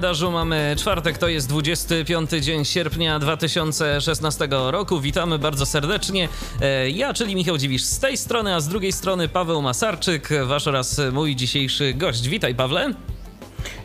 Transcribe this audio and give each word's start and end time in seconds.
Kalendarzu 0.00 0.30
mamy 0.30 0.74
czwartek, 0.78 1.18
to 1.18 1.28
jest 1.28 1.48
25 1.48 2.30
dzień 2.30 2.64
sierpnia 2.64 3.18
2016 3.18 4.48
roku. 4.50 5.00
Witamy 5.00 5.38
bardzo 5.38 5.66
serdecznie. 5.66 6.28
E, 6.60 6.90
Ja, 6.90 7.14
czyli 7.14 7.34
Michał 7.34 7.58
Dziwisz 7.58 7.84
z 7.84 7.98
tej 7.98 8.16
strony, 8.16 8.54
a 8.54 8.60
z 8.60 8.68
drugiej 8.68 8.92
strony 8.92 9.28
Paweł 9.28 9.62
Masarczyk, 9.62 10.28
wasz 10.46 10.66
oraz 10.66 11.00
mój 11.12 11.36
dzisiejszy 11.36 11.94
gość. 11.94 12.28
Witaj, 12.28 12.54
Pawle. 12.54 12.94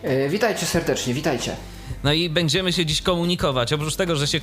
E, 0.04 0.30
Witajcie 0.30 0.66
serdecznie, 0.66 1.13
witajcie. 1.13 1.55
No 2.05 2.14
i 2.14 2.30
będziemy 2.30 2.73
się 2.73 2.86
dziś 2.86 3.02
komunikować. 3.02 3.73
Oprócz 3.73 3.95
tego, 3.95 4.16
że 4.16 4.27
się 4.27 4.40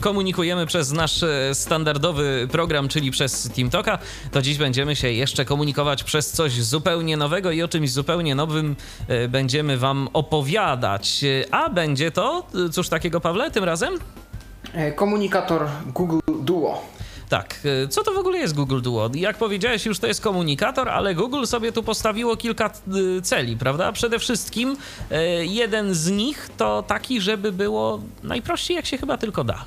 komunikujemy 0.00 0.66
przez 0.66 0.92
nasz 0.92 1.22
e, 1.22 1.54
standardowy 1.54 2.48
program, 2.52 2.88
czyli 2.88 3.10
przez 3.10 3.50
TeamTalka, 3.56 3.98
to 4.32 4.42
dziś 4.42 4.58
będziemy 4.58 4.96
się 4.96 5.10
jeszcze 5.12 5.44
komunikować 5.44 6.04
przez 6.04 6.32
coś 6.32 6.52
zupełnie 6.52 7.16
nowego 7.16 7.50
i 7.50 7.62
o 7.62 7.68
czymś 7.68 7.92
zupełnie 7.92 8.34
nowym 8.34 8.76
e, 9.08 9.28
będziemy 9.28 9.78
wam 9.78 10.08
opowiadać. 10.12 11.24
E, 11.24 11.54
A 11.54 11.70
będzie 11.70 12.10
to, 12.10 12.46
cóż 12.72 12.88
takiego, 12.88 13.20
Pawle, 13.20 13.50
tym 13.50 13.64
razem? 13.64 13.94
Komunikator 14.96 15.68
Google 15.86 16.18
Duo. 16.42 16.82
Tak, 17.28 17.60
e, 17.84 17.88
co 17.88 18.04
to 18.04 18.12
w 18.12 18.18
ogóle 18.18 18.38
jest 18.38 18.54
Google 18.54 18.80
Duo? 18.80 19.10
Jak 19.14 19.36
powiedziałeś, 19.36 19.86
już 19.86 19.98
to 19.98 20.06
jest 20.06 20.20
komunikator, 20.20 20.88
ale 20.88 21.14
Google 21.14 21.44
sobie 21.44 21.72
tu 21.72 21.82
postawiło 21.82 22.36
kilka 22.36 22.66
e, 22.66 23.22
celi, 23.22 23.56
prawda? 23.56 23.92
Przede 23.92 24.18
wszystkim 24.18 24.76
e, 25.10 25.24
jeden 25.46 25.94
z 25.94 26.10
nich 26.10 26.48
to 26.56 26.82
taki, 26.82 27.20
żeby 27.20 27.52
było 27.52 28.00
najprościej, 28.22 28.76
jak 28.76 28.86
się 28.86 28.98
chyba 28.98 29.16
tylko 29.16 29.44
da. 29.44 29.64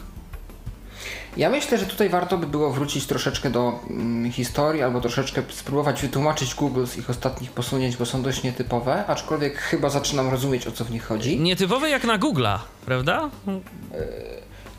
Ja 1.38 1.50
myślę, 1.50 1.78
że 1.78 1.86
tutaj 1.86 2.10
warto 2.10 2.38
by 2.38 2.48
było 2.48 2.72
wrócić 2.72 3.06
troszeczkę 3.06 3.50
do 3.50 3.80
mm, 3.90 4.32
historii, 4.32 4.82
albo 4.82 5.02
troszeczkę 5.02 5.44
spróbować 5.50 6.02
wytłumaczyć 6.02 6.56
Google 6.56 6.86
z 6.86 6.98
ich 6.98 7.10
ostatnich 7.10 7.52
posunięć, 7.52 7.98
bo 7.98 8.06
są 8.06 8.22
dość 8.22 8.44
nietypowe, 8.44 9.06
aczkolwiek 9.06 9.58
chyba 9.58 9.90
zaczynam 9.90 10.30
rozumieć 10.30 10.68
o 10.68 10.72
co 10.72 10.86
w 10.86 10.92
nich 10.92 11.04
chodzi. 11.04 11.40
Nietypowe 11.40 11.90
jak 11.90 12.04
na 12.04 12.20
Google'a, 12.20 12.60
prawda? 12.86 13.30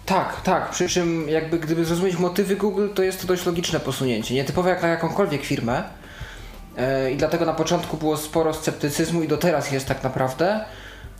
Tak, 0.06 0.40
tak, 0.40 0.70
przy 0.70 0.88
czym 0.88 1.28
jakby 1.28 1.58
gdyby 1.58 1.84
zrozumieć 1.84 2.18
motywy 2.18 2.56
Google, 2.56 2.88
to 2.94 3.02
jest 3.02 3.20
to 3.20 3.26
dość 3.26 3.46
logiczne 3.46 3.80
posunięcie. 3.80 4.34
Nietypowe 4.34 4.70
jak 4.70 4.82
na 4.82 4.88
jakąkolwiek 4.88 5.42
firmę 5.42 5.84
E, 6.76 7.12
i 7.12 7.16
dlatego 7.16 7.44
na 7.44 7.52
początku 7.52 7.96
było 7.96 8.16
sporo 8.16 8.54
sceptycyzmu 8.54 9.22
i 9.22 9.28
do 9.28 9.36
teraz 9.36 9.72
jest 9.72 9.86
tak 9.86 10.02
naprawdę. 10.02 10.64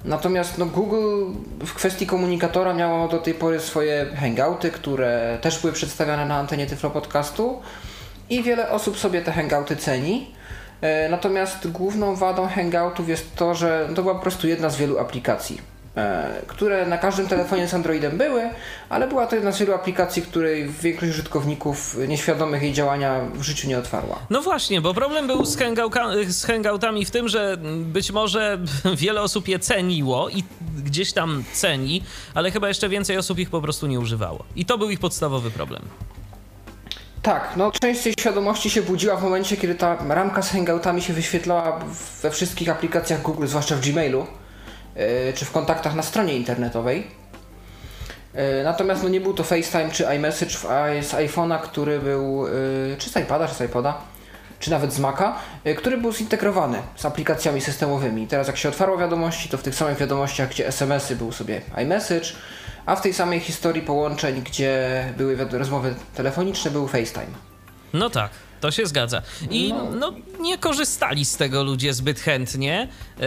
Natomiast 0.05 0.59
no, 0.59 0.67
Google 0.67 1.33
w 1.67 1.75
kwestii 1.75 2.07
komunikatora 2.07 2.75
miało 2.75 3.09
do 3.09 3.19
tej 3.19 3.35
pory 3.35 3.61
swoje 3.61 4.07
hangouty, 4.21 4.71
które 4.71 5.39
też 5.41 5.61
były 5.61 5.73
przedstawiane 5.73 6.27
na 6.27 6.37
antenie 6.37 6.67
Tyflo 6.67 6.91
Podcastu 6.91 7.61
i 8.31 8.43
wiele 8.43 8.71
osób 8.71 8.99
sobie 8.99 9.23
te 9.23 9.33
hangouty 9.33 9.77
ceni. 9.77 10.31
E, 10.81 11.09
Natomiast 11.09 11.71
główną 11.71 12.17
wadą 12.17 12.49
hangoutów 12.49 13.09
jest 13.09 13.37
to, 13.37 13.55
że 13.55 13.89
to 13.95 14.03
była 14.03 14.15
po 14.15 14.21
prostu 14.21 14.49
jedna 14.49 14.71
z 14.71 14.77
wielu 14.77 14.99
aplikacji, 14.99 15.61
które 16.47 16.87
na 16.87 16.99
każdym 16.99 17.27
telefonie 17.27 17.69
z 17.69 17.75
Androidem 17.75 18.19
były, 18.19 18.51
ale 18.89 19.09
była 19.09 19.27
to 19.27 19.35
jedna 19.35 19.53
z 19.53 19.59
wielu 19.59 19.75
aplikacji, 19.75 20.23
której 20.23 20.69
większość 20.69 21.13
użytkowników 21.13 21.97
nieświadomych 22.09 22.63
jej 22.63 22.73
działania 22.73 23.21
w 23.35 23.43
życiu 23.43 23.69
nie 23.69 23.79
otwarła. 23.79 24.19
No 24.31 24.43
właśnie, 24.43 24.81
bo 24.81 24.95
problem 24.95 25.27
był 25.27 25.45
z, 25.45 25.59
z 26.29 26.45
hangoutami 26.45 27.05
w 27.05 27.11
tym, 27.11 27.29
że 27.29 27.57
być 27.79 28.13
może 28.13 28.59
wiele 28.97 29.23
osób 29.23 29.49
je 29.49 29.59
ceniło 29.59 30.29
i 30.29 30.45
gdzieś 30.85 31.13
tam 31.13 31.45
ceni, 31.53 32.03
ale 32.35 32.51
chyba 32.51 32.69
jeszcze 32.69 32.89
więcej 32.89 33.19
osób 33.19 33.39
ich 33.39 33.51
po 33.51 33.61
prostu 33.61 33.87
nie 33.87 34.01
używało. 34.01 34.45
I 34.57 34.65
to 34.65 34.79
był 34.79 34.91
ich 34.91 35.01
podstawowy 35.01 35.51
problem. 35.51 35.83
Tak, 37.23 37.51
no 37.57 37.73
część 37.73 38.03
tej 38.03 38.15
świadomości 38.21 38.71
się 38.71 38.83
budziła 38.83 39.17
w 39.17 39.23
momencie, 39.23 39.57
kiedy 39.57 39.75
ta 39.75 39.97
ramka 40.09 40.43
z 40.43 40.51
hangoutami 40.51 41.03
się 41.03 41.13
wyświetlała 41.13 41.81
we 42.23 42.31
wszystkich 42.31 42.69
aplikacjach 42.69 43.23
Google, 43.23 43.47
zwłaszcza 43.47 43.77
w 43.77 43.81
Gmailu, 43.81 44.27
czy 45.35 45.45
w 45.45 45.51
kontaktach 45.51 45.95
na 45.95 46.03
stronie 46.03 46.37
internetowej. 46.37 47.07
Yy, 48.35 48.65
natomiast 48.65 49.03
no 49.03 49.09
nie 49.09 49.21
był 49.21 49.35
to 49.35 49.45
FaceTime 49.45 49.91
czy 49.91 50.05
iMessage 50.17 50.51
z 51.03 51.13
iPhone'a, 51.13 51.61
który 51.61 51.99
był, 51.99 52.47
yy, 52.47 52.97
czy 52.99 53.11
z 53.11 53.17
iPada, 53.17 53.49
czy 53.49 53.55
z 53.55 53.61
iPoda, 53.61 53.99
czy 54.61 54.71
nawet 54.71 54.93
z 54.93 54.99
Maca, 54.99 55.37
który 55.77 55.99
był 55.99 56.13
zintegrowany 56.13 56.79
z 56.97 57.05
aplikacjami 57.05 57.61
systemowymi. 57.61 58.27
Teraz 58.27 58.47
jak 58.47 58.57
się 58.57 58.69
otwarło 58.69 58.99
wiadomości, 58.99 59.49
to 59.49 59.59
w 59.59 59.63
tych 59.63 59.75
samych 59.75 59.99
wiadomościach, 59.99 60.49
gdzie 60.49 60.67
SMS-y 60.67 61.17
był 61.17 61.33
sobie 61.33 61.61
iMessage, 61.83 62.27
a 62.87 62.97
w 62.97 63.03
tej 63.03 63.15
samej 63.15 63.41
historii 63.41 63.83
połączeń, 63.83 64.43
gdzie 64.43 65.05
były 65.17 65.37
rozmowy 65.51 65.95
telefoniczne, 66.15 66.71
był 66.71 66.89
FaceTime. 66.89 67.33
No 67.93 68.11
tak, 68.11 68.31
to 68.61 68.71
się 68.71 68.87
zgadza. 68.87 69.23
I 69.51 69.75
no, 69.99 70.13
nie 70.41 70.59
korzystali 70.59 71.25
z 71.25 71.37
tego 71.37 71.63
ludzie 71.63 71.95
zbyt 71.95 72.21
chętnie. 72.21 72.89
yy, 73.19 73.27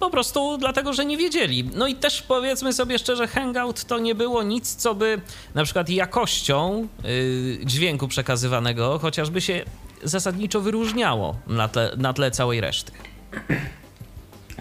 po 0.00 0.10
prostu 0.10 0.58
dlatego, 0.58 0.92
że 0.92 1.04
nie 1.04 1.16
wiedzieli. 1.16 1.70
No 1.74 1.86
i 1.86 1.94
też 1.94 2.22
powiedzmy 2.22 2.72
sobie 2.72 2.98
szczerze, 2.98 3.26
Hangout 3.28 3.84
to 3.84 3.98
nie 3.98 4.14
było 4.14 4.42
nic, 4.42 4.74
co 4.76 4.94
by 4.94 5.20
na 5.54 5.64
przykład 5.64 5.88
jakością 5.90 6.88
yy, 7.04 7.58
dźwięku 7.66 8.08
przekazywanego 8.08 8.98
chociażby 8.98 9.40
się 9.40 9.64
zasadniczo 10.04 10.60
wyróżniało 10.60 11.36
na 11.46 11.68
tle, 11.68 11.90
na 11.96 12.12
tle 12.12 12.30
całej 12.30 12.60
reszty. 12.60 12.92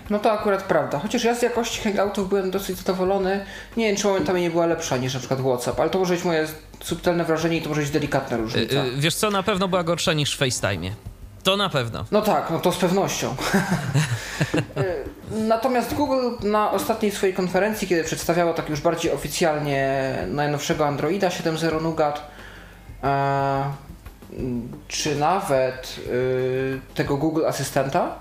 No 0.09 0.19
to 0.19 0.31
akurat 0.31 0.63
prawda. 0.63 0.99
Chociaż 0.99 1.23
ja 1.23 1.35
z 1.35 1.41
jakości 1.41 1.81
hangoutów 1.81 2.29
byłem 2.29 2.51
dosyć 2.51 2.77
zadowolony. 2.77 3.45
Nie 3.77 3.87
wiem, 3.87 3.95
czy 3.95 4.07
momentami 4.07 4.41
nie 4.41 4.49
była 4.49 4.65
lepsza 4.65 4.97
niż 4.97 5.13
na 5.13 5.19
przykład 5.19 5.39
WhatsApp, 5.41 5.79
ale 5.79 5.89
to 5.89 5.99
może 5.99 6.13
być 6.13 6.23
moje 6.23 6.47
subtelne 6.83 7.23
wrażenie 7.25 7.57
i 7.57 7.61
to 7.61 7.69
może 7.69 7.81
być 7.81 7.89
delikatna 7.89 8.37
Yy, 8.37 8.43
różnica. 8.43 8.85
yy, 8.85 8.91
wiesz 8.97 9.15
co, 9.15 9.31
na 9.31 9.43
pewno 9.43 9.67
była 9.67 9.83
gorsza 9.83 10.13
niż 10.13 10.35
w 10.35 10.37
FaceTime. 10.37 10.91
To 11.43 11.57
na 11.57 11.69
pewno. 11.69 12.05
No 12.11 12.21
tak, 12.21 12.49
no 12.51 12.59
to 12.59 12.71
z 12.71 12.77
pewnością. 12.77 13.35
Natomiast 15.37 15.93
Google 15.93 16.47
na 16.49 16.71
ostatniej 16.71 17.11
swojej 17.11 17.35
konferencji, 17.35 17.87
kiedy 17.87 18.03
przedstawiało 18.03 18.53
tak 18.53 18.69
już 18.69 18.81
bardziej 18.81 19.11
oficjalnie 19.11 20.13
najnowszego 20.27 20.87
Androida 20.87 21.29
7.0 21.29 21.81
Nougat, 21.81 22.21
e, 23.03 23.63
czy 24.87 25.15
nawet 25.15 25.95
y, 26.07 26.79
tego 26.95 27.17
Google 27.17 27.45
Asystenta, 27.45 28.15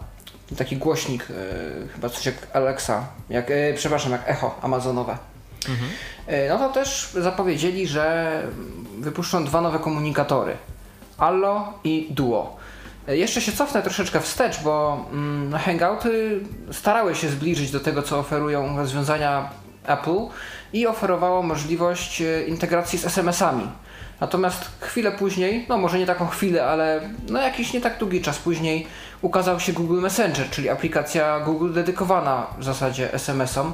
taki 0.59 0.77
głośnik, 0.77 1.31
y, 1.31 1.89
chyba 1.89 2.09
coś 2.09 2.27
jak 2.27 2.35
Alexa, 2.53 3.07
jak, 3.31 3.47
przepraszam, 3.77 4.13
jak 4.13 4.29
Echo 4.29 4.59
Amazonowe. 4.63 5.19
Y, 6.29 6.49
No 6.49 6.59
to 6.59 6.69
też 6.69 7.11
zapowiedzieli, 7.15 7.87
że 7.87 8.43
wypuszczą 8.99 9.45
dwa 9.45 9.61
nowe 9.61 9.79
komunikatory. 9.79 10.57
Allo 11.19 11.73
i 11.85 12.09
Duo. 12.11 12.57
Y, 13.09 13.17
Jeszcze 13.17 13.41
się 13.41 13.53
cofnę 13.53 13.83
troszeczkę 13.83 14.21
wstecz, 14.21 14.63
bo 14.63 15.07
mm, 15.13 15.59
Hangouty 15.59 16.41
starały 16.73 17.15
się 17.15 17.29
zbliżyć 17.29 17.71
do 17.71 17.81
tego, 17.81 18.03
co 18.03 18.19
oferują 18.19 18.77
rozwiązania 18.77 19.51
Apple 19.87 20.19
i 20.73 20.87
oferowało 20.87 21.43
możliwość 21.43 22.21
y, 22.21 22.45
integracji 22.49 22.99
z 22.99 23.05
SMS-ami. 23.05 23.69
Natomiast 24.21 24.71
chwilę 24.81 25.13
później, 25.13 25.67
no 25.69 25.79
może 25.79 25.99
nie 25.99 26.07
taką 26.07 26.27
chwilę, 26.27 26.67
ale 26.67 27.01
no 27.29 27.41
jakiś 27.41 27.73
nie 27.73 27.81
tak 27.81 27.99
długi 27.99 28.23
czas 28.23 28.39
później 28.39 28.87
ukazał 29.23 29.61
się 29.61 29.73
Google 29.73 30.01
Messenger, 30.01 30.51
czyli 30.51 30.69
aplikacja 30.69 31.41
Google 31.41 31.73
dedykowana 31.73 32.47
w 32.59 32.65
zasadzie 32.65 33.15
SMS-om 33.15 33.73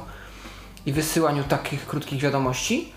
i 0.85 0.93
wysyłaniu 0.93 1.43
takich 1.43 1.87
krótkich 1.87 2.21
wiadomości, 2.21 2.93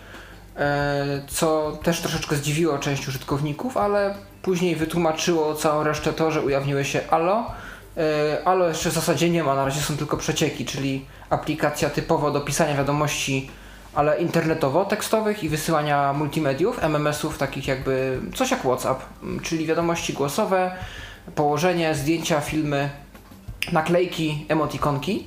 e, 0.56 1.22
co 1.28 1.78
też 1.82 2.00
troszeczkę 2.00 2.36
zdziwiło 2.36 2.78
część 2.78 3.08
użytkowników, 3.08 3.76
ale 3.76 4.14
później 4.46 4.76
wytłumaczyło 4.76 5.54
całą 5.54 5.82
resztę 5.82 6.12
to, 6.12 6.30
że 6.30 6.40
ujawniły 6.42 6.84
się 6.84 7.00
Allo. 7.10 7.44
E, 7.96 8.38
Allo 8.44 8.68
jeszcze 8.68 8.90
w 8.90 8.92
zasadzie 8.92 9.30
nie 9.30 9.44
ma, 9.44 9.54
na 9.54 9.64
razie 9.64 9.80
są 9.80 9.96
tylko 9.96 10.16
przecieki, 10.16 10.64
czyli 10.64 11.06
aplikacja 11.30 11.90
typowo 11.90 12.30
do 12.30 12.40
pisania 12.40 12.76
wiadomości, 12.76 13.50
ale 13.94 14.18
internetowo-tekstowych 14.18 15.44
i 15.44 15.48
wysyłania 15.48 16.12
multimediów, 16.12 16.84
MMS-ów 16.84 17.38
takich 17.38 17.68
jakby 17.68 18.20
coś 18.34 18.50
jak 18.50 18.60
WhatsApp, 18.60 19.02
m, 19.22 19.40
czyli 19.42 19.66
wiadomości 19.66 20.12
głosowe, 20.12 20.70
położenie, 21.34 21.94
zdjęcia, 21.94 22.40
filmy, 22.40 22.90
naklejki, 23.72 24.46
emotikonki. 24.48 25.26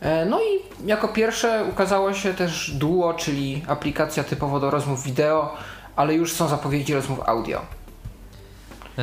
E, 0.00 0.24
No 0.24 0.40
i 0.40 0.86
jako 0.88 1.08
pierwsze 1.08 1.64
ukazało 1.72 2.14
się 2.14 2.34
też 2.34 2.70
Duo, 2.70 3.14
czyli 3.14 3.62
aplikacja 3.68 4.24
typowo 4.24 4.60
do 4.60 4.70
rozmów 4.70 5.02
wideo, 5.02 5.54
ale 5.96 6.14
już 6.14 6.32
są 6.32 6.48
zapowiedzi 6.48 6.94
rozmów 6.94 7.20
audio. 7.26 7.75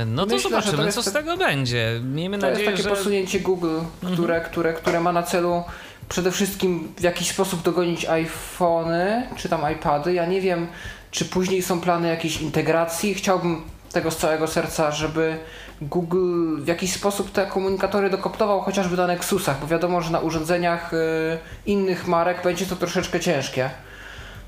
No 0.06 0.26
to 0.26 0.36
Myślę, 0.36 0.50
to 0.50 0.56
zobaczymy, 0.62 0.86
jest 0.86 0.96
co 0.96 1.04
z 1.04 1.14
tego 1.14 1.38
będzie. 1.38 2.00
Miejmy 2.04 2.40
To 2.40 2.48
jest 2.48 2.60
nadzieję, 2.60 2.72
takie 2.72 2.84
że... 2.84 2.90
Mhm. 2.90 3.04
posunięcie 3.04 3.40
Google, 3.40 3.80
które, 4.14 4.42
które, 4.42 4.74
które 4.74 5.00
ma 5.00 5.12
na 5.12 5.24
celu 5.24 5.64
przede 6.10 6.32
wszystkim 6.32 6.94
w 6.98 7.04
jakiś 7.04 7.30
sposób 7.30 7.62
dogonić 7.62 8.06
iPhony 8.06 9.28
czy 9.36 9.50
tam 9.50 9.72
iPady. 9.72 10.14
Ja 10.14 10.26
nie 10.26 10.42
wiem, 10.42 10.68
czy 11.12 11.26
później 11.26 11.62
są 11.62 11.82
plany 11.82 12.08
jakiejś 12.08 12.42
integracji. 12.42 13.14
Chciałbym 13.14 13.62
tego 13.92 14.12
z 14.12 14.18
całego 14.18 14.48
serca, 14.48 14.92
żeby 14.92 15.38
Google 15.82 16.62
w 16.62 16.68
jakiś 16.68 16.94
sposób 16.94 17.32
te 17.32 17.46
komunikatory 17.46 18.10
dokoptował 18.10 18.62
chociażby 18.62 18.98
na 18.98 19.08
Nexusach, 19.08 19.60
bo 19.62 19.68
wiadomo, 19.68 20.02
że 20.02 20.12
na 20.12 20.20
urządzeniach 20.20 20.94
y, 20.94 20.98
innych 21.66 22.08
marek 22.08 22.44
będzie 22.44 22.66
to 22.66 22.76
troszeczkę 22.76 23.20
ciężkie. 23.20 23.70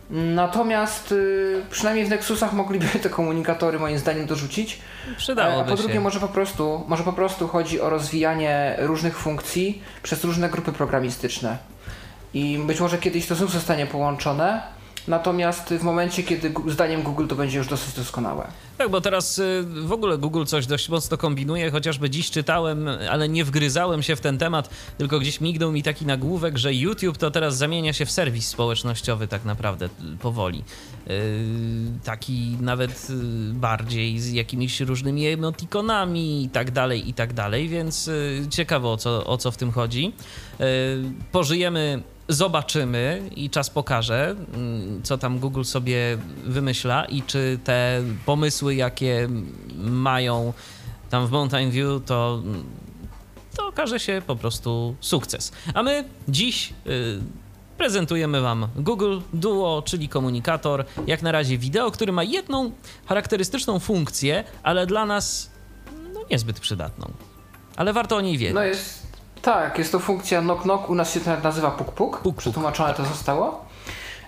Natomiast 0.09 1.11
y, 1.11 1.61
przynajmniej 1.71 2.05
w 2.05 2.09
Nexusach 2.09 2.53
mogliby 2.53 2.87
te 3.03 3.09
komunikatory 3.09 3.79
moim 3.79 3.99
zdaniem 3.99 4.25
dorzucić. 4.25 4.79
Przydałoby 5.17 5.71
A 5.71 5.75
po 5.75 5.75
drugie 5.75 5.93
się. 5.93 5.99
może 5.99 6.19
po 6.19 6.27
prostu, 6.27 6.83
może 6.87 7.03
po 7.03 7.13
prostu 7.13 7.47
chodzi 7.47 7.81
o 7.81 7.89
rozwijanie 7.89 8.75
różnych 8.79 9.17
funkcji 9.17 9.81
przez 10.03 10.23
różne 10.23 10.49
grupy 10.49 10.71
programistyczne. 10.71 11.57
I 12.33 12.59
być 12.67 12.79
może 12.79 12.97
kiedyś 12.97 13.27
to 13.27 13.35
znów 13.35 13.51
zostanie 13.51 13.87
połączone, 13.87 14.61
natomiast 15.07 15.73
w 15.73 15.83
momencie, 15.83 16.23
kiedy 16.23 16.53
zdaniem 16.67 17.03
Google 17.03 17.27
to 17.27 17.35
będzie 17.35 17.57
już 17.57 17.67
dosyć 17.67 17.95
doskonałe. 17.95 18.47
Tak, 18.77 18.89
bo 18.89 19.01
teraz 19.01 19.39
y, 19.39 19.65
w 19.85 19.91
ogóle 19.91 20.17
Google 20.17 20.45
coś 20.45 20.65
dość 20.67 20.89
mocno 20.89 21.17
kombinuje, 21.17 21.71
chociażby 21.71 22.09
dziś 22.09 22.31
czytałem, 22.31 22.89
ale 23.09 23.29
nie 23.29 23.45
wgryzałem 23.45 24.03
się 24.03 24.15
w 24.15 24.21
ten 24.21 24.37
temat, 24.37 24.69
tylko 24.97 25.19
gdzieś 25.19 25.41
mignął 25.41 25.71
mi 25.71 25.83
taki 25.83 26.05
nagłówek, 26.05 26.57
że 26.57 26.73
YouTube 26.73 27.17
to 27.17 27.31
teraz 27.31 27.57
zamienia 27.57 27.93
się 27.93 28.05
w 28.05 28.11
serwis 28.11 28.47
społecznościowy 28.47 29.27
tak 29.27 29.45
naprawdę 29.45 29.85
y, 29.85 30.17
powoli. 30.17 30.63
Yy, 31.07 31.13
taki 32.03 32.57
nawet 32.61 33.07
y, 33.09 33.13
bardziej 33.53 34.19
z 34.19 34.31
jakimiś 34.31 34.81
różnymi 34.81 35.27
emotikonami 35.27 36.43
i 36.43 36.49
tak 36.49 36.71
dalej, 36.71 37.09
i 37.09 37.13
tak 37.13 37.33
dalej, 37.33 37.69
więc 37.69 38.07
y, 38.07 38.47
ciekawe 38.49 38.87
o 38.87 38.97
co, 38.97 39.25
o 39.25 39.37
co 39.37 39.51
w 39.51 39.57
tym 39.57 39.71
chodzi. 39.71 40.13
Pożyjemy 41.31 42.03
Zobaczymy 42.27 43.29
i 43.35 43.49
czas 43.49 43.69
pokaże, 43.69 44.35
mm, 44.53 45.03
co 45.03 45.17
tam 45.17 45.39
Google 45.39 45.63
sobie 45.63 46.17
wymyśla 46.43 47.05
i 47.05 47.21
czy 47.21 47.59
te 47.63 48.03
pomysły, 48.25 48.75
jakie 48.75 49.29
mają 49.77 50.53
tam 51.09 51.27
w 51.27 51.31
Mountain 51.31 51.71
View, 51.71 52.05
to, 52.05 52.43
to 53.57 53.67
okaże 53.67 53.99
się 53.99 54.21
po 54.27 54.35
prostu 54.35 54.95
sukces. 54.99 55.51
A 55.73 55.83
my 55.83 56.03
dziś 56.27 56.73
y, 56.87 57.19
prezentujemy 57.77 58.41
Wam 58.41 58.67
Google 58.75 59.19
Duo, 59.33 59.83
czyli 59.85 60.09
komunikator, 60.09 60.85
jak 61.07 61.21
na 61.21 61.31
razie 61.31 61.57
wideo, 61.57 61.91
który 61.91 62.11
ma 62.11 62.23
jedną 62.23 62.71
charakterystyczną 63.05 63.79
funkcję, 63.79 64.43
ale 64.63 64.87
dla 64.87 65.05
nas 65.05 65.49
no, 66.13 66.19
niezbyt 66.31 66.59
przydatną. 66.59 67.11
Ale 67.75 67.93
warto 67.93 68.15
o 68.15 68.21
niej 68.21 68.37
wiedzieć. 68.37 68.55
No 68.55 68.63
jest, 68.63 69.04
tak, 69.45 69.77
jest 69.77 69.91
to 69.91 69.99
funkcja 69.99 70.41
knock 70.41 70.61
knock, 70.61 70.89
u 70.89 70.95
nas 70.95 71.13
się 71.13 71.19
to 71.19 71.37
nazywa 71.43 71.71
puk 71.71 71.87
puk, 71.91 72.11
Puk, 72.11 72.21
puk. 72.21 72.35
przetłumaczone 72.37 72.93
to 72.93 73.05
zostało. 73.05 73.65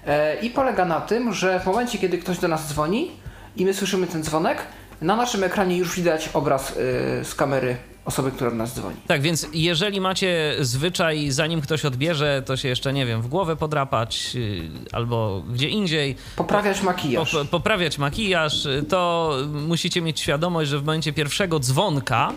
E, 0.07 0.39
I 0.39 0.49
polega 0.49 0.85
na 0.85 1.01
tym, 1.01 1.33
że 1.33 1.59
w 1.59 1.65
momencie, 1.65 1.97
kiedy 1.97 2.17
ktoś 2.17 2.37
do 2.39 2.47
nas 2.47 2.67
dzwoni 2.67 3.11
i 3.55 3.65
my 3.65 3.73
słyszymy 3.73 4.07
ten 4.07 4.23
dzwonek, 4.23 4.57
na 5.01 5.15
naszym 5.15 5.43
ekranie 5.43 5.77
już 5.77 5.95
widać 5.95 6.29
obraz 6.33 6.71
y, 6.71 6.75
z 7.23 7.35
kamery 7.35 7.77
osoby, 8.05 8.31
która 8.31 8.49
do 8.49 8.55
nas 8.55 8.73
dzwoni. 8.75 8.95
Tak, 9.07 9.21
więc 9.21 9.47
jeżeli 9.53 10.01
macie 10.01 10.55
zwyczaj, 10.59 11.31
zanim 11.31 11.61
ktoś 11.61 11.85
odbierze, 11.85 12.43
to 12.45 12.57
się 12.57 12.67
jeszcze, 12.67 12.93
nie 12.93 13.05
wiem, 13.05 13.21
w 13.21 13.27
głowę 13.27 13.55
podrapać 13.55 14.35
yy, 14.35 14.69
albo 14.91 15.43
gdzie 15.53 15.69
indziej, 15.69 16.15
Poprawiać 16.35 16.81
makijaż. 16.81 17.33
pop- 17.33 17.47
poprawiać 17.47 17.97
makijaż, 17.97 18.65
yy, 18.65 18.83
to 18.83 19.31
musicie 19.67 20.01
mieć 20.01 20.19
świadomość, 20.19 20.69
że 20.69 20.79
w 20.79 20.83
momencie 20.85 21.13
pierwszego 21.13 21.59
dzwonka 21.59 22.31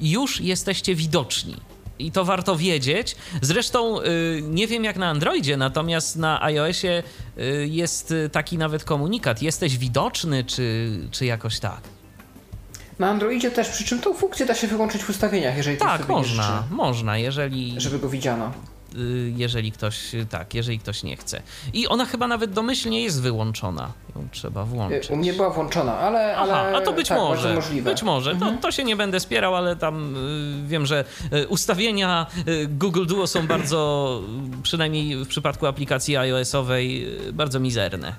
już 0.00 0.40
jesteście 0.40 0.94
widoczni. 0.94 1.56
I 1.98 2.12
to 2.12 2.24
warto 2.24 2.56
wiedzieć. 2.56 3.16
Zresztą 3.42 4.02
yy, 4.02 4.42
nie 4.42 4.66
wiem 4.66 4.84
jak 4.84 4.96
na 4.96 5.08
Androidzie, 5.08 5.56
natomiast 5.56 6.16
na 6.16 6.42
iOSie 6.42 7.02
yy, 7.36 7.68
jest 7.68 8.14
taki 8.32 8.58
nawet 8.58 8.84
komunikat. 8.84 9.42
Jesteś 9.42 9.78
widoczny, 9.78 10.44
czy, 10.44 10.98
czy 11.10 11.26
jakoś 11.26 11.60
tak? 11.60 11.80
Na 12.98 13.10
Androidzie 13.10 13.50
też, 13.50 13.68
przy 13.68 13.84
czym 13.84 14.00
tą 14.00 14.14
funkcję 14.14 14.46
da 14.46 14.54
się 14.54 14.66
wyłączyć 14.66 15.02
w 15.02 15.10
ustawieniach, 15.10 15.56
jeżeli 15.56 15.76
Tak, 15.76 16.08
można, 16.08 16.64
można, 16.70 17.18
jeżeli, 17.18 17.74
żeby 17.80 17.98
go 17.98 18.08
widziano. 18.08 18.52
Y, 18.98 19.32
jeżeli 19.36 19.72
ktoś, 19.72 20.12
tak, 20.30 20.54
jeżeli 20.54 20.78
ktoś 20.78 21.02
nie 21.02 21.16
chce. 21.16 21.42
I 21.72 21.86
ona 21.88 22.04
chyba 22.04 22.26
nawet 22.26 22.52
domyślnie 22.52 23.02
jest 23.02 23.22
wyłączona. 23.22 23.92
Ją 24.16 24.28
trzeba 24.32 24.64
włączyć. 24.64 25.10
Y, 25.10 25.12
U 25.12 25.16
mnie 25.16 25.32
była 25.32 25.50
włączona, 25.50 25.98
ale. 25.98 26.36
ale 26.36 26.52
Aha, 26.52 26.72
a 26.76 26.80
to 26.80 26.92
być 26.92 27.08
tak, 27.08 27.18
może. 27.18 27.54
Możliwe. 27.54 27.90
Być 27.90 28.02
może. 28.02 28.30
Mhm. 28.30 28.56
To, 28.56 28.62
to 28.62 28.72
się 28.72 28.84
nie 28.84 28.96
będę 28.96 29.20
spierał, 29.20 29.56
ale 29.56 29.76
tam 29.76 30.16
y, 30.16 30.68
wiem, 30.68 30.86
że 30.86 31.04
y, 31.32 31.48
ustawienia 31.48 32.26
Google 32.68 33.06
Duo 33.06 33.26
są 33.26 33.46
bardzo, 33.46 34.20
przynajmniej 34.62 35.24
w 35.24 35.28
przypadku 35.28 35.66
aplikacji 35.66 36.16
iOS-owej, 36.16 37.06
bardzo 37.32 37.60
mizerne. 37.60 38.12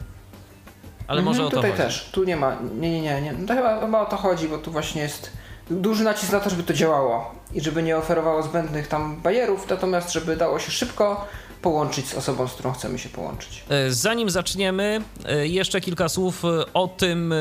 Ale 1.08 1.20
Mhm, 1.20 1.26
może 1.26 1.46
o 1.48 1.50
to 1.50 1.56
Tutaj 1.56 1.72
chodzi. 1.72 1.84
też, 1.84 2.10
tu 2.12 2.24
nie 2.24 2.36
ma. 2.36 2.58
Nie, 2.80 2.92
nie, 2.92 3.02
nie. 3.02 3.22
nie. 3.22 3.48
To 3.48 3.54
chyba, 3.56 3.80
chyba 3.82 4.02
o 4.02 4.06
to 4.06 4.18
chodzi, 4.18 4.48
bo 4.48 4.58
tu 4.58 4.72
właśnie 4.72 5.02
jest 5.02 5.32
duży 5.70 6.04
nacisk 6.04 6.32
na 6.32 6.40
to, 6.40 6.50
żeby 6.50 6.64
to 6.64 6.74
działało 6.74 7.36
i 7.54 7.62
żeby 7.62 7.84
nie 7.84 7.98
oferowało 7.98 8.44
zbędnych 8.44 8.88
tam 8.88 9.22
bajerów, 9.22 9.70
natomiast 9.70 10.14
żeby 10.14 10.36
dało 10.36 10.60
się 10.60 10.72
szybko 10.72 11.28
połączyć 11.66 12.08
z 12.08 12.16
osobą, 12.16 12.48
z 12.48 12.54
którą 12.54 12.74
chcemy 12.74 13.00
się 13.00 13.10
połączyć. 13.10 13.64
E, 13.70 13.92
Zanim 13.92 14.30
zaczniemy, 14.30 15.02
e, 15.26 15.48
jeszcze 15.48 15.82
kilka 15.82 16.10
słów 16.10 16.46
e, 16.46 16.74
o 16.74 16.88
tym, 16.88 17.34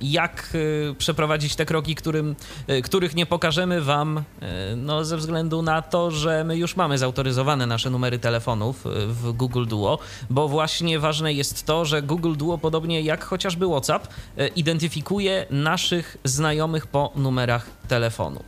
jak 0.00 0.52
przeprowadzić 0.98 1.56
te 1.56 1.66
kroki, 1.66 1.94
którym, 1.94 2.36
których 2.84 3.14
nie 3.14 3.26
pokażemy 3.26 3.80
Wam, 3.80 4.22
no, 4.76 5.04
ze 5.04 5.16
względu 5.16 5.62
na 5.62 5.82
to, 5.82 6.10
że 6.10 6.44
my 6.44 6.56
już 6.56 6.76
mamy 6.76 6.98
zautoryzowane 6.98 7.66
nasze 7.66 7.90
numery 7.90 8.18
telefonów 8.18 8.84
w 9.06 9.32
Google 9.32 9.66
Duo, 9.66 9.98
bo 10.30 10.48
właśnie 10.48 10.98
ważne 10.98 11.32
jest 11.32 11.66
to, 11.66 11.84
że 11.84 12.02
Google 12.02 12.34
Duo, 12.36 12.58
podobnie 12.58 13.00
jak 13.00 13.24
chociażby 13.24 13.66
WhatsApp, 13.66 14.08
identyfikuje 14.56 15.46
naszych 15.50 16.16
znajomych 16.24 16.86
po 16.86 17.12
numerach 17.16 17.66
telefonu. 17.88 18.42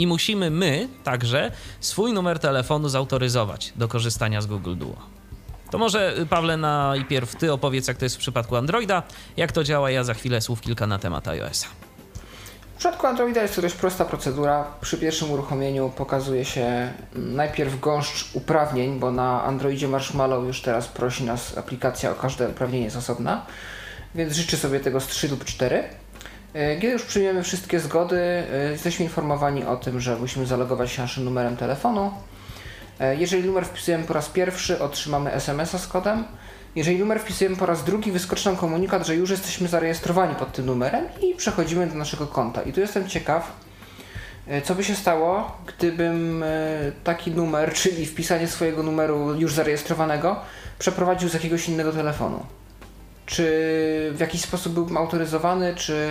I 0.00 0.06
musimy 0.06 0.50
my 0.50 0.88
także 1.04 1.50
swój 1.80 2.12
numer 2.12 2.38
telefonu 2.38 2.88
zautoryzować 2.88 3.72
do 3.76 3.88
korzystania 3.88 4.40
z 4.40 4.46
Google 4.46 4.76
Duo. 4.76 4.96
To 5.70 5.78
może, 5.78 6.18
y, 6.18 6.26
Pawle, 6.26 6.56
najpierw 6.56 7.36
ty 7.36 7.52
opowiedz, 7.52 7.88
jak 7.88 7.96
to 7.96 8.04
jest 8.04 8.16
w 8.16 8.18
przypadku 8.18 8.56
Androida, 8.56 9.02
jak 9.36 9.52
to 9.52 9.64
działa, 9.64 9.90
ja 9.90 10.04
za 10.04 10.14
chwilę 10.14 10.40
słów 10.40 10.60
kilka 10.60 10.86
na 10.86 10.98
temat 10.98 11.28
iOS-a. 11.28 11.66
W 12.74 12.78
przypadku 12.78 13.06
Androida 13.06 13.42
jest 13.42 13.56
to 13.56 13.62
dość 13.62 13.74
prosta 13.74 14.04
procedura. 14.04 14.64
Przy 14.80 14.98
pierwszym 14.98 15.30
uruchomieniu 15.30 15.92
pokazuje 15.96 16.44
się 16.44 16.92
najpierw 17.14 17.80
gąszcz 17.80 18.34
uprawnień, 18.34 18.98
bo 18.98 19.10
na 19.10 19.44
Androidzie 19.44 19.88
Marshmallow 19.88 20.46
już 20.46 20.62
teraz 20.62 20.88
prosi 20.88 21.24
nas 21.24 21.58
aplikacja 21.58 22.10
o 22.10 22.14
każde 22.14 22.48
uprawnienie 22.48 22.90
z 22.90 22.96
osobna, 22.96 23.46
więc 24.14 24.34
życzy 24.34 24.56
sobie 24.56 24.80
tego 24.80 25.00
z 25.00 25.06
3 25.06 25.28
lub 25.28 25.44
4. 25.44 25.84
E, 26.54 26.76
Kiedy 26.76 26.92
już 26.92 27.02
przyjmiemy 27.02 27.42
wszystkie 27.42 27.80
zgody, 27.80 28.16
e, 28.18 28.70
jesteśmy 28.70 29.04
informowani 29.04 29.64
o 29.64 29.76
tym, 29.76 30.00
że 30.00 30.16
musimy 30.16 30.46
zalogować 30.46 30.90
się 30.90 31.02
naszym 31.02 31.24
numerem 31.24 31.56
telefonu. 31.56 32.12
E, 33.00 33.16
Jeżeli 33.16 33.44
numer 33.44 33.64
wpisujemy 33.64 34.04
po 34.04 34.14
raz 34.14 34.28
pierwszy, 34.28 34.82
otrzymamy 34.82 35.32
SMS-a 35.32 35.78
z 35.78 35.86
kodem. 35.86 36.24
Jeżeli 36.76 36.98
numer 36.98 37.20
wpisujemy 37.20 37.56
po 37.56 37.66
raz 37.66 37.84
drugi, 37.84 38.12
wyskoczy 38.12 38.46
nam 38.46 38.56
komunikat, 38.56 39.06
że 39.06 39.16
już 39.16 39.30
jesteśmy 39.30 39.68
zarejestrowani 39.68 40.34
pod 40.34 40.52
tym 40.52 40.66
numerem 40.66 41.04
i 41.20 41.34
przechodzimy 41.34 41.86
do 41.86 41.94
naszego 41.94 42.26
konta. 42.26 42.62
I 42.62 42.72
tu 42.72 42.80
jestem 42.80 43.08
ciekaw, 43.08 43.52
co 44.64 44.74
by 44.74 44.84
się 44.84 44.94
stało, 44.94 45.56
gdybym 45.66 46.44
taki 47.04 47.30
numer, 47.30 47.72
czyli 47.82 48.06
wpisanie 48.06 48.48
swojego 48.48 48.82
numeru 48.82 49.34
już 49.34 49.54
zarejestrowanego, 49.54 50.36
przeprowadził 50.78 51.28
z 51.28 51.34
jakiegoś 51.34 51.68
innego 51.68 51.92
telefonu. 51.92 52.46
Czy 53.26 53.44
w 54.14 54.20
jakiś 54.20 54.40
sposób 54.40 54.72
byłbym 54.72 54.96
autoryzowany, 54.96 55.74
czy 55.74 56.08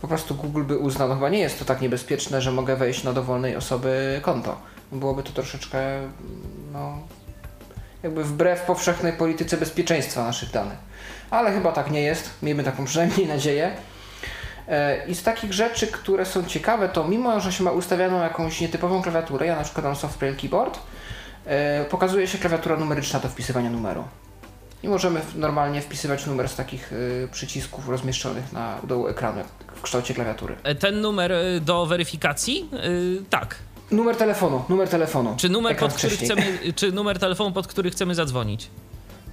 po 0.00 0.08
prostu 0.08 0.34
Google 0.34 0.62
by 0.62 0.78
uznał, 0.78 1.08
no 1.08 1.14
chyba 1.14 1.28
nie 1.28 1.38
jest 1.38 1.58
to 1.58 1.64
tak 1.64 1.80
niebezpieczne, 1.80 2.42
że 2.42 2.52
mogę 2.52 2.76
wejść 2.76 3.04
na 3.04 3.12
dowolnej 3.12 3.56
osoby 3.56 4.20
konto. 4.22 4.56
Byłoby 4.92 5.22
to 5.22 5.32
troszeczkę, 5.32 5.78
no, 6.72 6.98
jakby 8.02 8.24
wbrew 8.24 8.60
powszechnej 8.60 9.12
polityce 9.12 9.56
bezpieczeństwa 9.56 10.24
naszych 10.24 10.50
danych. 10.50 10.78
Ale 11.30 11.52
chyba 11.52 11.72
tak 11.72 11.90
nie 11.90 12.02
jest, 12.02 12.30
miejmy 12.42 12.64
taką 12.64 12.84
przynajmniej 12.90 13.26
nadzieję. 13.26 13.70
E, 14.68 15.06
I 15.06 15.14
z 15.14 15.22
takich 15.22 15.52
rzeczy, 15.52 15.86
które 15.86 16.26
są 16.26 16.44
ciekawe, 16.44 16.88
to 16.88 17.08
mimo, 17.08 17.40
że 17.40 17.52
się 17.52 17.64
ma 17.64 17.70
ustawioną 17.70 18.20
jakąś 18.20 18.60
nietypową 18.60 19.02
klawiaturę, 19.02 19.46
ja 19.46 19.56
na 19.56 19.64
przykład 19.64 19.84
mam 19.84 19.96
Software 19.96 20.36
Keyboard, 20.36 20.78
e, 21.46 21.84
pokazuje 21.84 22.26
się 22.26 22.38
klawiatura 22.38 22.76
numeryczna 22.76 23.20
do 23.20 23.28
wpisywania 23.28 23.70
numeru. 23.70 24.04
I 24.82 24.88
możemy 24.88 25.20
normalnie 25.34 25.80
wpisywać 25.82 26.26
numer 26.26 26.48
z 26.48 26.56
takich 26.56 26.92
y, 26.92 27.28
przycisków 27.32 27.88
rozmieszczonych 27.88 28.52
na 28.52 28.78
dołu 28.84 29.06
ekranu, 29.08 29.42
w 29.74 29.82
kształcie 29.82 30.14
klawiatury. 30.14 30.56
E, 30.62 30.74
Ten 30.74 31.00
numer 31.00 31.32
y, 31.32 31.60
do 31.60 31.86
weryfikacji? 31.86 32.68
Y, 32.84 33.22
tak. 33.30 33.56
Numer 33.90 34.16
telefonu, 34.16 34.64
numer 34.68 34.88
telefonu. 34.88 35.34
Czy 35.36 35.48
numer, 35.48 35.76
pod 35.76 35.92
który 35.92 36.16
wcześniej. 36.16 36.30
chcemy, 36.30 36.72
czy 36.76 36.92
numer 36.92 37.18
telefonu, 37.18 37.52
pod 37.52 37.66
który 37.66 37.90
chcemy 37.90 38.14
zadzwonić? 38.14 38.70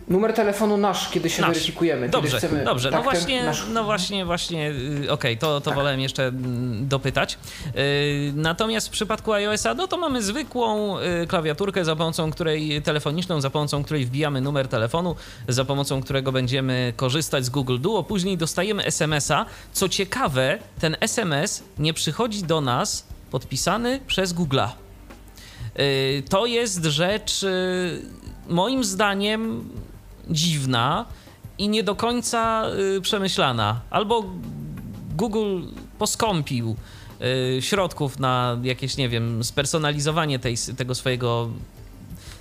Numer 0.07 0.33
telefonu 0.33 0.77
nasz, 0.77 1.09
kiedy 1.09 1.29
się 1.29 1.41
Nasz. 1.41 1.50
weryfikujemy. 1.51 2.09
Dobrze, 2.09 2.38
chcemy, 2.38 2.63
dobrze. 2.65 2.91
tak, 2.91 3.00
no 3.05 3.12
ten 3.12 3.13
właśnie, 3.13 3.43
nasz- 3.45 3.69
no 3.74 3.83
właśnie, 3.83 4.25
właśnie, 4.25 4.71
y, 5.05 5.12
okej, 5.12 5.38
to, 5.38 5.62
to 5.62 5.65
Tak. 5.65 5.75
wolałem 5.75 6.00
jeszcze 6.00 6.27
mm, 6.27 6.88
dopytać. 6.88 7.38
Y, 7.75 8.33
Natomiast 8.35 8.88
w 8.88 8.91
przypadku 8.91 9.33
iOS-a, 9.33 9.74
no 9.74 9.88
to 9.88 9.97
mamy 9.97 10.21
zwykłą 10.24 11.00
y, 11.00 11.27
klawiaturkę, 11.27 11.85
za 11.85 11.95
pomocą 11.95 12.31
której, 12.31 12.81
telefoniczną, 12.81 13.41
za 13.41 13.50
pomocą 13.50 13.83
której 13.83 14.05
wbijamy 14.05 14.41
numer 14.41 14.67
telefonu, 14.67 15.15
za 15.47 15.65
pomocą 15.65 16.01
którego 16.01 16.31
będziemy 16.31 16.93
korzystać 16.95 17.45
z 17.45 17.50
Google 17.50 17.79
Duo. 17.79 18.03
Później 18.03 18.38
dostajemy 18.38 18.85
SMS-a. 18.85 19.45
Co 19.74 19.89
ciekawe, 19.89 20.57
ten 20.79 20.95
SMS 21.01 21.63
nie 21.79 21.93
przychodzi 21.93 22.43
do 22.43 22.62
nas 22.62 23.07
podpisany 23.31 24.00
przez 24.07 24.33
Google'a. 24.33 24.67
To 26.29 26.45
jest 26.45 26.83
rzecz 26.85 27.45
moim 28.47 28.83
zdaniem 28.83 29.69
dziwna 30.29 31.05
i 31.58 31.70
nie 31.70 31.84
do 31.84 31.96
końca 31.96 32.65
y, 32.98 33.01
przemyślana. 33.01 33.82
Albo 33.89 34.24
Google 35.15 35.62
poskąpił 36.00 36.75
y, 37.58 37.62
środków 37.62 38.20
na 38.20 38.58
jakieś, 38.63 38.98
nie 38.98 39.10
wiem, 39.10 39.44
spersonalizowanie 39.44 40.39
tej, 40.39 40.55
tego 40.77 40.96
swojego 40.96 41.50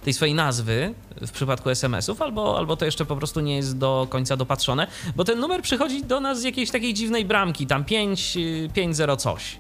tej 0.05 0.13
swojej 0.13 0.35
nazwy 0.35 0.95
w 1.21 1.31
przypadku 1.31 1.71
SMS-ów, 1.71 2.23
albo, 2.23 2.59
albo 2.59 2.77
to 2.77 2.85
jeszcze 2.85 3.05
po 3.05 3.17
prostu 3.17 3.41
nie 3.41 3.57
jest 3.57 3.79
do 3.79 4.07
końca 4.11 4.37
dopatrzone, 4.37 4.87
bo 5.17 5.25
ten 5.25 5.41
numer 5.41 5.63
przychodzi 5.63 6.05
do 6.05 6.21
nas 6.21 6.41
z 6.41 6.43
jakiejś 6.45 6.71
takiej 6.71 6.95
dziwnej 6.95 7.25
bramki, 7.25 7.67
tam 7.67 7.85
5, 7.85 8.37
y, 8.37 8.69
5 8.75 8.97
0 8.97 9.17
coś. 9.17 9.59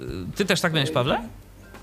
Y, 0.00 0.04
Ty 0.36 0.44
też 0.44 0.60
tak 0.60 0.72
miałeś, 0.72 0.90
Pawle? 0.90 1.22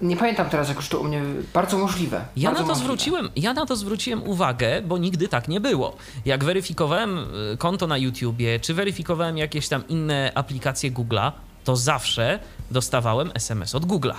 Nie 0.01 0.17
pamiętam 0.17 0.49
teraz, 0.49 0.67
jak 0.67 0.77
już 0.77 0.89
to 0.89 0.99
u 0.99 1.03
mnie. 1.03 1.21
Bardzo 1.53 1.77
możliwe. 1.77 2.25
Ja 2.35 2.49
bardzo 2.49 2.61
na, 2.61 2.67
to 2.67 2.73
możliwe. 2.73 2.75
zwróciłem, 2.85 3.29
ja 3.35 3.53
na 3.53 3.65
to 3.65 3.75
zwróciłem 3.75 4.23
uwagę, 4.23 4.81
bo 4.81 4.97
nigdy 4.97 5.27
tak 5.27 5.47
nie 5.47 5.59
było. 5.59 5.95
Jak 6.25 6.43
weryfikowałem 6.43 7.17
y, 7.53 7.57
konto 7.57 7.87
na 7.87 7.97
YouTubie, 7.97 8.59
czy 8.59 8.73
weryfikowałem 8.73 9.37
jakieś 9.37 9.67
tam 9.67 9.87
inne 9.87 10.31
aplikacje 10.35 10.91
Google'a, 10.91 11.31
to 11.63 11.75
zawsze 11.75 12.39
dostawałem 12.71 13.31
SMS 13.33 13.75
od 13.75 13.85
Google'a. 13.85 14.15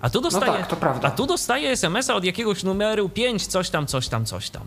A 0.00 0.10
tu 0.10 0.20
dostaję, 0.20 0.52
tak, 0.52 0.66
to 0.66 0.76
prawda. 0.76 1.08
A 1.08 1.10
tu 1.10 1.26
dostaję 1.26 1.70
SMS-a 1.70 2.14
od 2.14 2.24
jakiegoś 2.24 2.62
numeru 2.62 3.08
5, 3.08 3.46
coś 3.46 3.70
tam, 3.70 3.86
coś 3.86 4.08
tam, 4.08 4.24
coś 4.24 4.50
tam. 4.50 4.62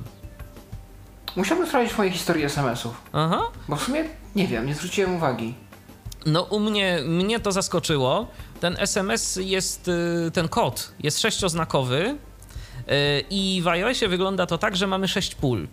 Musiałbym 1.36 1.68
sprawdzić 1.68 1.98
moje 1.98 2.12
historie 2.12 2.46
SMS-ów, 2.46 3.02
Aha. 3.14 3.42
bo 3.70 3.76
w 3.76 3.84
sumie 3.84 4.04
nie 4.36 4.48
wiem, 4.48 4.66
nie 4.66 4.76
zwróciłem 4.76 5.16
uwagi. 5.16 5.54
No 6.28 6.44
u 6.44 6.60
mnie, 6.60 7.00
mnie 7.06 7.40
to 7.40 7.52
zaskoczyło. 7.52 8.28
Ten 8.60 8.76
SMS 8.80 9.40
jest, 9.42 9.88
y, 9.88 10.32
ten 10.34 10.48
kod 10.48 10.92
jest 11.04 11.20
sześcioznakowy 11.22 12.06
y, 12.08 12.16
i 13.30 13.62
w 13.64 13.68
iOSie 13.68 14.08
wygląda 14.08 14.46
to 14.46 14.58
tak, 14.58 14.76
że 14.76 14.88
mamy 14.88 15.08
sześć 15.08 15.36
pól. 15.36 15.68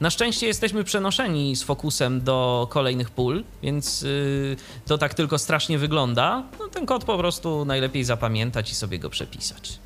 Na 0.00 0.10
szczęście 0.10 0.46
jesteśmy 0.46 0.84
przenoszeni 0.84 1.56
z 1.56 1.62
fokusem 1.62 2.20
do 2.20 2.66
kolejnych 2.70 3.10
pól, 3.10 3.44
więc 3.62 4.02
y, 4.02 4.56
to 4.86 4.98
tak 4.98 5.14
tylko 5.14 5.38
strasznie 5.38 5.78
wygląda. 5.78 6.42
No, 6.58 6.68
ten 6.68 6.86
kod 6.86 7.04
po 7.04 7.18
prostu 7.18 7.64
najlepiej 7.64 8.04
zapamiętać 8.04 8.70
i 8.70 8.74
sobie 8.74 8.98
go 8.98 9.10
przepisać. 9.10 9.78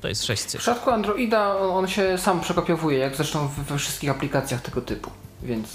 To 0.00 0.08
jest 0.08 0.24
sześć 0.24 0.42
W 0.42 0.46
cyfr. 0.46 0.62
przypadku 0.62 0.90
Androida 0.90 1.56
on, 1.58 1.88
się 1.88 2.18
sam 2.18 2.40
przekopiowuje, 2.40 2.98
jak 2.98 3.16
zresztą 3.16 3.48
we 3.68 3.78
wszystkich 3.78 4.10
aplikacjach 4.10 4.62
tego 4.62 4.80
typu, 4.80 5.10
więc 5.42 5.68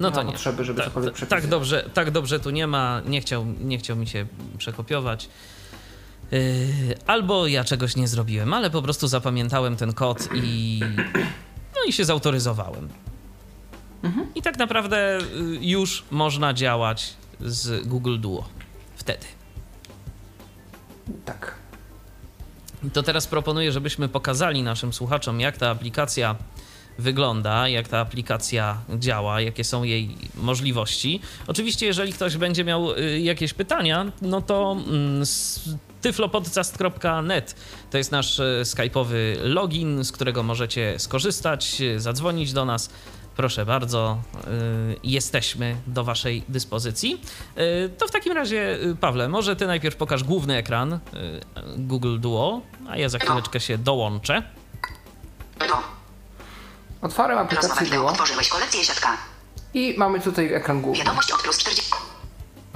No 0.00 0.08
nie 0.08 0.14
to 0.14 0.22
nie. 0.22 0.32
potrzeby, 0.32 0.64
żeby 0.64 0.78
Tak, 0.78 0.88
cokolwiek 0.88 1.10
tak, 1.10 1.16
przepisać. 1.16 1.42
tak, 1.42 1.50
dobrze, 1.50 1.90
tak 1.94 2.10
dobrze 2.10 2.40
tu 2.40 2.50
nie 2.50 2.66
ma. 2.66 3.02
Nie 3.06 3.20
chciał, 3.20 3.46
nie 3.60 3.78
chciał 3.78 3.96
mi 3.96 4.06
się 4.06 4.26
przekopiować. 4.58 5.28
Yy, 6.30 6.38
albo 7.06 7.46
ja 7.46 7.64
czegoś 7.64 7.96
nie 7.96 8.08
zrobiłem, 8.08 8.54
ale 8.54 8.70
po 8.70 8.82
prostu 8.82 9.08
zapamiętałem 9.08 9.76
ten 9.76 9.92
kod 9.92 10.28
i. 10.34 10.80
No 11.74 11.84
i 11.88 11.92
się 11.92 12.04
zautoryzowałem. 12.04 12.88
I 14.34 14.42
tak 14.42 14.58
naprawdę 14.58 15.18
y, 15.18 15.22
już 15.60 16.04
można 16.10 16.54
działać 16.54 17.14
z 17.40 17.86
Google 17.86 18.18
Duo. 18.20 18.48
Wtedy. 18.96 19.26
Tak. 21.24 21.54
To 22.92 23.02
teraz 23.02 23.26
proponuję, 23.26 23.72
żebyśmy 23.72 24.08
pokazali 24.08 24.62
naszym 24.62 24.92
słuchaczom, 24.92 25.40
jak 25.40 25.56
ta 25.56 25.70
aplikacja 25.70 26.36
wygląda, 26.98 27.68
jak 27.68 27.88
ta 27.88 27.98
aplikacja 27.98 28.78
działa, 28.98 29.40
jakie 29.40 29.64
są 29.64 29.82
jej 29.82 30.16
możliwości. 30.34 31.20
Oczywiście, 31.46 31.86
jeżeli 31.86 32.12
ktoś 32.12 32.36
będzie 32.36 32.64
miał 32.64 32.92
y, 32.92 33.20
jakieś 33.20 33.54
pytania, 33.54 34.12
no 34.22 34.42
to 34.42 34.76
mm, 34.88 35.22
tyflopodcast.net 36.00 37.54
to 37.90 37.98
jest 37.98 38.12
nasz 38.12 38.38
y, 38.38 38.62
skype'owy 38.64 39.36
login, 39.42 40.04
z 40.04 40.12
którego 40.12 40.42
możecie 40.42 40.98
skorzystać, 40.98 41.80
y, 41.80 42.00
zadzwonić 42.00 42.52
do 42.52 42.64
nas. 42.64 42.90
Proszę 43.36 43.66
bardzo, 43.66 44.18
jesteśmy 45.02 45.76
do 45.86 46.04
Waszej 46.04 46.42
dyspozycji. 46.48 47.20
To 47.98 48.08
w 48.08 48.10
takim 48.10 48.32
razie, 48.32 48.78
Pawle, 49.00 49.28
może 49.28 49.56
Ty 49.56 49.66
najpierw 49.66 49.96
pokaż 49.96 50.24
główny 50.24 50.56
ekran 50.56 50.98
Google 51.76 52.18
Duo, 52.18 52.60
a 52.88 52.96
ja 52.96 53.08
za 53.08 53.18
chwileczkę 53.18 53.60
się 53.60 53.78
dołączę. 53.78 54.42
Do. 55.58 55.97
Otwarłem 57.02 57.38
Rozmowa 57.38 57.56
aplikację 57.56 57.84
wideo. 57.84 58.00
Duo 58.00 58.10
Otworzyłeś 58.10 58.48
kolekcję 58.48 58.84
siatka. 58.84 59.16
i 59.74 59.94
mamy 59.98 60.20
tutaj 60.20 60.52
ekran 60.52 60.80
główny. 60.80 61.04
Wiadomość 61.04 61.32
od 61.32 61.42
plus 61.42 61.58
40. 61.58 61.92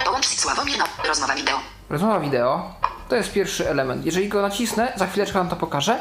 Połącz 0.05 0.26
z 0.26 0.41
Sławomir 0.41 0.79
no. 0.79 0.85
Rozmowa 1.09 1.35
wideo. 1.35 1.61
Rozmowa 1.91 2.21
wideo 2.21 2.75
to 3.09 3.17
jest 3.17 3.33
pierwszy 3.33 3.71
element. 3.71 4.07
Jeżeli 4.07 4.29
go 4.29 4.43
nacisnę, 4.43 4.93
za 4.97 5.07
chwileczkę 5.07 5.38
wam 5.38 5.49
to 5.49 5.57
pokażę, 5.57 5.99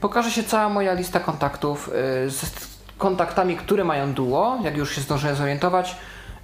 pokaże 0.00 0.30
się 0.30 0.44
cała 0.44 0.68
moja 0.68 0.92
lista 0.92 1.20
kontaktów 1.20 1.88
y, 1.88 2.30
z 2.30 2.40
kontaktami, 2.98 3.56
które 3.56 3.84
mają 3.84 4.12
duo, 4.12 4.58
jak 4.62 4.76
już 4.76 4.94
się 4.94 5.00
zdążyłem 5.00 5.36
zorientować, 5.36 5.96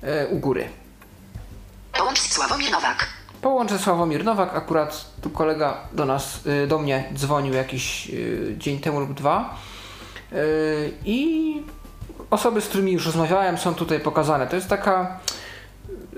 y, 0.02 0.26
u 0.26 0.38
góry. 0.38 0.68
Połącz 1.92 2.18
Sławomir 2.20 2.70
Nowak. 2.70 3.06
Połączę 3.42 3.78
Sławomir 3.78 4.24
Nowak, 4.24 4.54
akurat 4.54 5.04
tu 5.22 5.30
kolega 5.30 5.76
do 5.92 6.04
nas, 6.04 6.46
y, 6.46 6.66
do 6.66 6.78
mnie 6.78 7.04
dzwonił 7.14 7.54
jakiś 7.54 8.10
dzień 8.58 8.80
temu 8.80 9.00
lub 9.00 9.14
dwa 9.14 9.54
i 11.04 11.62
osoby, 12.30 12.60
z 12.60 12.68
którymi 12.68 12.92
już 12.92 13.06
rozmawiałem 13.06 13.58
są 13.58 13.74
tutaj 13.74 14.00
pokazane. 14.00 14.46
To 14.46 14.56
jest 14.56 14.68
taka 14.68 15.18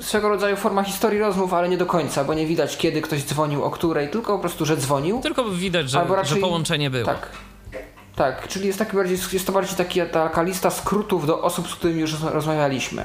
swego 0.00 0.28
rodzaju 0.28 0.56
forma 0.56 0.82
historii 0.82 1.18
rozmów, 1.20 1.54
ale 1.54 1.68
nie 1.68 1.76
do 1.78 1.86
końca, 1.86 2.24
bo 2.24 2.34
nie 2.34 2.46
widać 2.46 2.76
kiedy 2.76 3.02
ktoś 3.02 3.24
dzwonił, 3.24 3.64
o 3.64 3.70
której, 3.70 4.08
tylko 4.08 4.32
po 4.32 4.38
prostu, 4.38 4.64
że 4.66 4.76
dzwonił. 4.76 5.20
Tylko 5.20 5.44
widać, 5.44 5.90
że, 5.90 6.00
Albo 6.00 6.16
raczej- 6.16 6.34
że 6.34 6.40
połączenie 6.40 6.90
było. 6.90 7.04
Tak. 7.06 7.28
Tak, 8.16 8.48
czyli 8.48 8.66
jest, 8.66 8.78
taki 8.78 8.96
bardziej, 8.96 9.18
jest 9.32 9.46
to 9.46 9.52
bardziej 9.52 9.76
taki, 9.76 10.00
taka 10.12 10.42
lista 10.42 10.70
skrótów 10.70 11.26
do 11.26 11.42
osób, 11.42 11.68
z 11.68 11.74
którymi 11.74 12.00
już 12.00 12.12
roz- 12.12 12.32
rozmawialiśmy. 12.32 13.04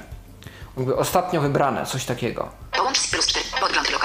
Jakby 0.78 0.96
ostatnio 0.96 1.42
wybrane, 1.42 1.86
coś 1.86 2.06
takiego. 2.06 2.50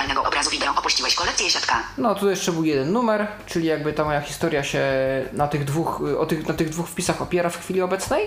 Lokalnego 0.08 0.28
obrazu 0.28 0.50
wideo. 0.50 0.74
Opuściłeś 0.76 1.14
kolekcję 1.14 1.50
siatka. 1.50 1.82
No, 1.98 2.14
tu 2.14 2.30
jeszcze 2.30 2.52
był 2.52 2.64
jeden 2.64 2.92
numer, 2.92 3.26
czyli 3.46 3.66
jakby 3.66 3.92
ta 3.92 4.04
moja 4.04 4.20
historia 4.20 4.64
się 4.64 4.82
na 5.32 5.48
tych 5.48 5.64
dwóch, 5.64 6.02
o 6.18 6.26
tych, 6.26 6.48
na 6.48 6.54
tych 6.54 6.68
dwóch 6.68 6.88
wpisach 6.88 7.22
opiera 7.22 7.50
w 7.50 7.58
chwili 7.60 7.82
obecnej. 7.82 8.26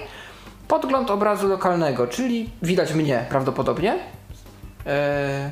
Podgląd 0.68 1.10
obrazu 1.12 1.48
lokalnego, 1.48 2.08
czyli 2.08 2.50
widać 2.62 2.94
mnie 2.94 3.26
prawdopodobnie 3.30 4.00
e, 4.86 5.52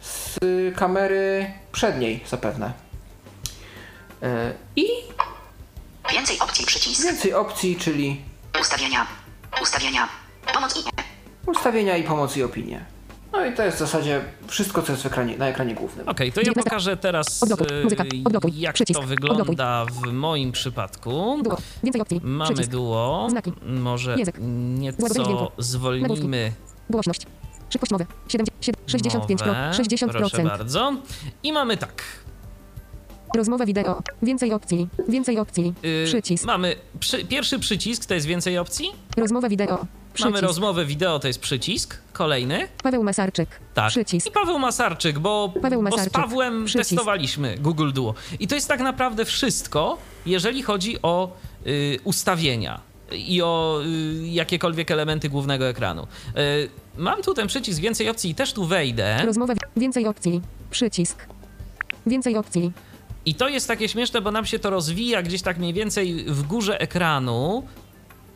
z 0.00 0.38
kamery 0.76 1.52
przedniej 1.72 2.24
zapewne. 2.28 2.72
E, 4.22 4.52
I 4.76 4.86
Więcej 6.12 6.38
opcji 6.38 6.66
przycisk. 6.66 7.02
więcej 7.02 7.34
opcji, 7.34 7.76
czyli 7.76 8.22
Ustawienia. 8.60 9.06
Ustawienia. 9.62 10.08
Pomoc 10.54 10.76
i 10.76 10.80
ustawienia 11.50 11.96
i 11.96 12.02
pomoc 12.02 12.36
i 12.36 12.42
opinie. 12.42 12.84
No 13.32 13.46
i 13.46 13.52
to 13.54 13.62
jest 13.62 13.76
w 13.76 13.80
zasadzie 13.80 14.20
wszystko, 14.46 14.82
co 14.82 14.92
jest 14.92 15.02
w 15.02 15.06
ekranie, 15.06 15.38
na 15.38 15.48
ekranie 15.48 15.74
głównym. 15.74 16.08
Okej, 16.08 16.32
to 16.32 16.40
ja 16.40 16.52
pokażę 16.52 16.96
teraz. 16.96 17.42
Odblokuj. 17.42 18.60
jak 18.60 18.74
Przycisk. 18.74 19.00
to 19.00 19.06
wygląda 19.06 19.84
w 19.84 20.12
moim 20.12 20.52
przypadku. 20.52 21.40
Duo. 21.42 21.56
Więcej 21.82 22.02
opcji. 22.02 22.20
Mamy 22.22 22.66
duo. 22.66 23.26
Znaki. 23.30 23.52
Może 23.66 24.16
Język. 24.18 24.38
nieco 24.78 25.52
zwolnimy 25.58 26.52
Głośność. 26.90 27.26
Szybkość 27.70 27.92
mowy. 27.92 28.06
70, 28.28 28.78
65 28.86 29.40
pro, 29.42 29.48
mowę. 29.52 29.70
60%. 29.72 30.08
Proszę 30.10 30.42
bardzo. 30.42 30.92
I 31.42 31.52
mamy 31.52 31.76
tak. 31.76 32.02
Rozmowa 33.36 33.66
wideo. 33.66 34.02
Więcej 34.22 34.52
opcji. 34.52 34.88
Więcej 35.08 35.38
opcji. 35.38 35.74
y, 35.84 36.04
Przycisk. 36.06 36.44
Mamy 36.44 36.76
przy, 37.00 37.24
pierwszy 37.24 37.58
przycisk, 37.58 38.06
to 38.06 38.14
jest 38.14 38.26
więcej 38.26 38.58
opcji. 38.58 38.92
Rozmowa 39.16 39.48
wideo. 39.48 39.86
Mamy 40.20 40.32
Przycisk. 40.32 40.42
rozmowę 40.42 40.84
wideo, 40.86 41.18
to 41.18 41.28
jest 41.28 41.40
przycisk. 41.40 41.98
Kolejny. 42.12 42.68
Paweł 42.82 43.02
Masarczyk. 43.04 43.48
Tak. 43.74 43.88
Przycisk. 43.90 44.26
I 44.26 44.30
Paweł 44.30 44.58
Masarczyk, 44.58 45.18
bo, 45.18 45.52
Paweł 45.62 45.82
bo 45.82 45.88
z 45.88 45.90
Masarczyk. 45.90 46.12
Pawłem 46.12 46.64
Przycisk. 46.64 46.90
testowaliśmy 46.90 47.58
Google 47.58 47.92
Duo. 47.92 48.14
I 48.40 48.48
to 48.48 48.54
jest 48.54 48.68
tak 48.68 48.80
naprawdę 48.80 49.24
wszystko, 49.24 49.98
jeżeli 50.26 50.62
chodzi 50.62 51.02
o 51.02 51.32
y, 51.66 51.98
ustawienia 52.04 52.80
i 53.12 53.42
o 53.42 53.80
y, 54.22 54.28
jakiekolwiek 54.28 54.90
elementy 54.90 55.28
głównego 55.28 55.68
ekranu. 55.68 56.02
Y, 56.02 56.68
mam 56.96 57.22
tu 57.22 57.34
ten 57.34 57.46
przycisk 57.48 57.80
więcej 57.80 58.08
opcji 58.08 58.30
i 58.30 58.34
też 58.34 58.52
tu 58.52 58.64
wejdę. 58.64 59.22
Rozmowa. 59.26 59.54
wi- 59.54 59.60
Więcej 59.76 60.06
opcji. 60.06 60.40
Przycisk. 60.70 61.26
Więcej 62.06 62.36
opcji. 62.36 62.72
I 63.26 63.34
to 63.34 63.48
jest 63.48 63.68
takie 63.68 63.88
śmieszne, 63.88 64.20
bo 64.20 64.30
nam 64.30 64.46
się 64.46 64.58
to 64.58 64.70
rozwija 64.70 65.22
gdzieś 65.22 65.42
tak 65.42 65.58
mniej 65.58 65.72
więcej 65.72 66.24
w 66.24 66.42
górze 66.42 66.80
ekranu. 66.80 67.62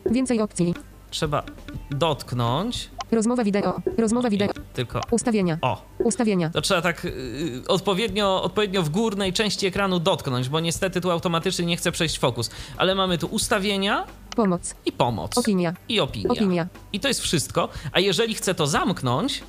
Więcej 0.05 0.41
opcji. 0.41 0.73
Trzeba 1.13 1.43
dotknąć. 1.91 2.89
Rozmowa 3.11 3.43
wideo. 3.43 3.81
Rozmowa 3.97 4.29
wideo. 4.29 4.49
Tylko. 4.73 5.01
Ustawienia. 5.11 5.57
O, 5.61 5.81
Ustawienia. 5.99 6.49
to 6.49 6.61
trzeba 6.61 6.81
tak 6.81 7.05
y, 7.05 7.61
odpowiednio, 7.67 8.43
odpowiednio 8.43 8.83
w 8.83 8.89
górnej 8.89 9.33
części 9.33 9.67
ekranu 9.67 9.99
dotknąć, 9.99 10.49
bo 10.49 10.59
niestety 10.59 11.01
tu 11.01 11.11
automatycznie 11.11 11.65
nie 11.65 11.77
chce 11.77 11.91
przejść 11.91 12.19
fokus. 12.19 12.49
Ale 12.77 12.95
mamy 12.95 13.17
tu 13.17 13.27
ustawienia 13.27 14.05
Pomoc. 14.35 14.75
i 14.85 14.91
pomoc. 14.91 15.37
Opinia. 15.37 15.73
I 15.89 15.99
opinia. 15.99 16.29
Opinia. 16.29 16.67
I 16.93 16.99
to 16.99 17.07
jest 17.07 17.21
wszystko. 17.21 17.69
A 17.91 17.99
jeżeli 17.99 18.33
chcę 18.35 18.55
to 18.55 18.67
zamknąć, 18.67 19.43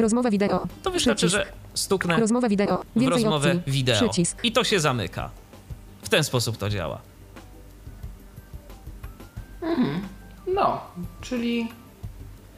Rozmowa 0.00 0.30
wideo. 0.30 0.66
to 0.82 0.90
wystarczy, 0.90 1.26
Przycisk. 1.26 1.46
że 1.46 1.52
stuknę 1.74 2.16
Rozmowa 2.16 2.48
wideo. 2.48 2.76
w 2.96 3.00
Więcej 3.00 3.22
rozmowę 3.22 3.52
opcji. 3.56 3.72
wideo. 3.72 3.96
Przycisk. 3.96 4.44
I 4.44 4.52
to 4.52 4.64
się 4.64 4.80
zamyka. 4.80 5.30
W 6.02 6.08
ten 6.08 6.24
sposób 6.24 6.56
to 6.56 6.68
działa. 6.70 7.00
No, 10.54 10.80
czyli 11.20 11.68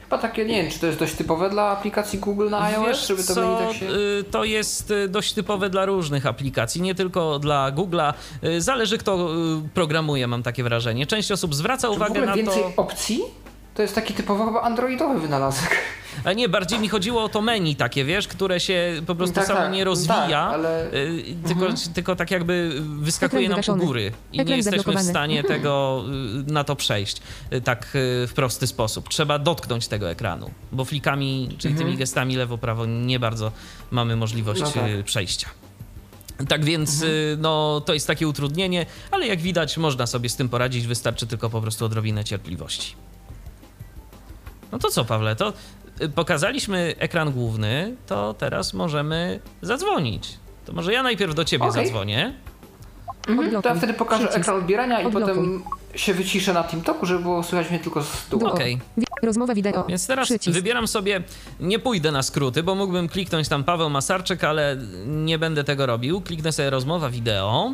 chyba 0.03 0.17
takie, 0.17 0.45
nie 0.45 0.61
wiem, 0.63 0.71
czy 0.71 0.79
to 0.79 0.85
jest 0.87 0.99
dość 0.99 1.13
typowe 1.15 1.49
dla 1.49 1.63
aplikacji 1.63 2.19
Google 2.19 2.49
na 2.49 2.61
iOS, 2.63 2.87
Wiesz 2.87 3.07
żeby 3.07 3.23
to 3.23 3.33
co, 3.35 3.57
tak 3.57 3.75
się... 3.75 3.85
y, 3.89 4.23
to 4.31 4.43
jest 4.43 4.91
y, 4.91 5.07
dość 5.07 5.33
typowe 5.33 5.69
dla 5.69 5.85
różnych 5.85 6.25
aplikacji, 6.25 6.81
nie 6.81 6.95
tylko 6.95 7.39
dla 7.39 7.71
Google'a. 7.71 8.13
Y, 8.43 8.61
Zależy 8.61 8.97
kto 8.97 9.29
programuje, 9.73 10.27
mam 10.27 10.43
takie 10.43 10.63
wrażenie. 10.63 11.07
Część 11.07 11.31
osób 11.31 11.55
zwraca 11.55 11.87
Czy 11.87 11.93
uwagę 11.93 12.25
na 12.25 12.35
więcej 12.35 12.63
to... 12.63 12.81
opcji? 12.81 13.21
To 13.75 13.81
jest 13.81 13.95
taki 13.95 14.13
typowo 14.13 14.45
chyba 14.45 14.61
androidowy 14.61 15.19
wynalazek. 15.19 15.77
A 16.23 16.33
nie, 16.33 16.49
bardziej 16.49 16.79
mi 16.79 16.89
chodziło 16.89 17.23
o 17.23 17.29
to 17.29 17.41
menu 17.41 17.75
takie, 17.75 18.05
wiesz, 18.05 18.27
które 18.27 18.59
się 18.59 19.01
po 19.07 19.15
prostu 19.15 19.35
Tak, 19.35 19.45
samo 19.47 19.59
tak, 19.59 19.71
nie 19.71 19.79
tak, 19.79 19.85
rozwija, 19.85 20.39
ale- 20.39 20.93
y, 20.93 21.23
tylko, 21.47 21.65
tylko 21.93 22.15
tak 22.15 22.31
jakby 22.31 22.81
wyskakuje 22.99 23.49
nam 23.49 23.59
u 23.67 23.75
góry 23.75 24.11
i 24.33 24.45
nie 24.45 24.57
jesteśmy 24.57 24.93
w 24.95 25.01
stanie 25.01 25.43
tego, 25.43 26.03
y, 26.49 26.51
na 26.51 26.63
to 26.63 26.75
przejść 26.75 27.21
y, 27.53 27.61
tak 27.61 27.87
w 27.93 28.31
prosty 28.35 28.67
sposób. 28.67 29.09
Trzeba 29.09 29.39
dotknąć 29.39 29.87
tego 29.87 30.09
ekranu, 30.09 30.51
bo 30.71 30.85
flikami, 30.85 31.55
czyli 31.57 31.75
tymi 31.75 31.97
gestami 31.97 32.35
lewo-prawo 32.37 32.85
nie 32.85 33.19
bardzo 33.19 33.51
mamy 33.91 34.15
możliwość 34.15 34.61
No 34.61 34.71
tak. 34.71 34.83
przejścia. 35.05 35.47
Tak 36.47 36.65
więc 36.65 37.01
y, 37.01 37.37
no, 37.39 37.81
to 37.85 37.93
jest 37.93 38.07
takie 38.07 38.27
utrudnienie, 38.27 38.85
ale 39.11 39.27
jak 39.27 39.41
widać 39.41 39.77
można 39.77 40.07
sobie 40.07 40.29
z 40.29 40.35
tym 40.35 40.49
poradzić, 40.49 40.87
wystarczy 40.87 41.27
tylko 41.27 41.49
po 41.49 41.61
prostu 41.61 41.85
odrobinę 41.85 42.23
cierpliwości. 42.23 42.95
No 44.71 44.79
to 44.79 44.89
co, 44.89 45.05
Pawle, 45.05 45.35
to 45.35 45.53
pokazaliśmy 46.09 46.95
ekran 46.99 47.31
główny, 47.31 47.95
to 48.07 48.33
teraz 48.33 48.73
możemy 48.73 49.39
zadzwonić. 49.61 50.37
To 50.65 50.73
może 50.73 50.93
ja 50.93 51.03
najpierw 51.03 51.35
do 51.35 51.45
ciebie 51.45 51.65
Okej. 51.65 51.85
zadzwonię. 51.85 52.33
To 53.63 53.69
ja 53.69 53.75
wtedy 53.75 53.93
pokażę 53.93 54.23
Przycisk. 54.23 54.39
ekran 54.39 54.57
odbierania 54.57 55.01
i 55.01 55.05
Odblokuj. 55.05 55.29
potem 55.35 55.63
się 55.95 56.13
wyciszę 56.13 56.53
na 56.53 56.63
TeamTalku, 56.63 57.05
żeby 57.05 57.19
było 57.23 57.43
słychać 57.43 57.69
mnie 57.69 57.79
tylko 57.79 58.03
z 58.03 58.25
tyłu. 58.25 58.45
Okej. 58.47 58.79
Wi- 58.97 59.05
Rozmowa 59.23 59.53
wideo. 59.55 59.83
Więc 59.89 60.07
teraz 60.07 60.27
Przycisk. 60.27 60.55
wybieram 60.57 60.87
sobie, 60.87 61.23
nie 61.59 61.79
pójdę 61.79 62.11
na 62.11 62.23
skróty, 62.23 62.63
bo 62.63 62.75
mógłbym 62.75 63.09
kliknąć 63.09 63.47
tam 63.47 63.63
Paweł 63.63 63.89
Masarczyk, 63.89 64.43
ale 64.43 64.77
nie 65.07 65.39
będę 65.39 65.63
tego 65.63 65.85
robił. 65.85 66.21
Kliknę 66.21 66.51
sobie 66.51 66.69
rozmowa 66.69 67.09
wideo. 67.09 67.73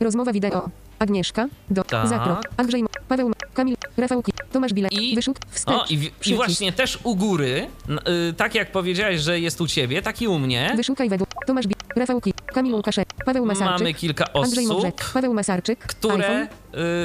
Rozmowa 0.00 0.32
wideo. 0.32 0.68
Agnieszka. 0.98 1.48
Do. 1.70 1.84
Tak. 1.84 2.08
Zakrok. 2.08 2.40
Andrzej. 2.56 2.84
Paweł. 3.08 3.32
Kamil. 3.54 3.76
Rafał. 3.96 4.22
Ki- 4.22 4.32
Tomasz 4.52 4.72
Bilek. 4.72 4.92
I- 4.92 5.14
Wyszuk. 5.14 5.36
Wstecz. 5.50 5.74
O, 5.74 5.84
i, 5.90 5.98
w- 5.98 6.26
i 6.26 6.34
właśnie 6.34 6.72
też 6.72 6.98
u 7.02 7.16
góry, 7.16 7.66
n- 7.88 8.00
y, 8.30 8.32
tak 8.34 8.54
jak 8.54 8.72
powiedziałeś, 8.72 9.20
że 9.20 9.40
jest 9.40 9.60
u 9.60 9.66
ciebie, 9.66 10.02
tak 10.02 10.22
i 10.22 10.28
u 10.28 10.38
mnie, 10.38 10.72
Wyszukaj 10.76 11.08
według. 11.08 11.28
Tomasz 11.46 11.66
Bilek. 11.66 11.96
Rafał 11.96 12.20
Ki. 12.20 12.34
Kamil 12.54 12.74
Łukaszek. 12.74 13.08
Paweł 13.26 13.46
Masarczyk. 13.46 13.78
mamy 13.78 13.94
kilka 13.94 14.24
Andrzej 14.32 14.64
osób, 14.64 14.76
Modrzek. 14.76 15.10
Paweł 15.14 15.34
Masarczyk. 15.34 15.78
które 15.78 16.42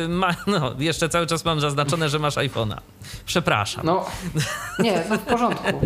y, 0.05 0.07
ma, 0.07 0.35
no 0.47 0.75
jeszcze 0.79 1.09
cały 1.09 1.27
czas 1.27 1.45
mam 1.45 1.59
zaznaczone, 1.59 2.09
że 2.09 2.19
masz 2.19 2.35
iPhone'a. 2.35 2.77
Przepraszam. 3.25 3.85
No, 3.85 4.05
nie, 4.79 5.03
no 5.09 5.17
w 5.17 5.21
porządku. 5.21 5.67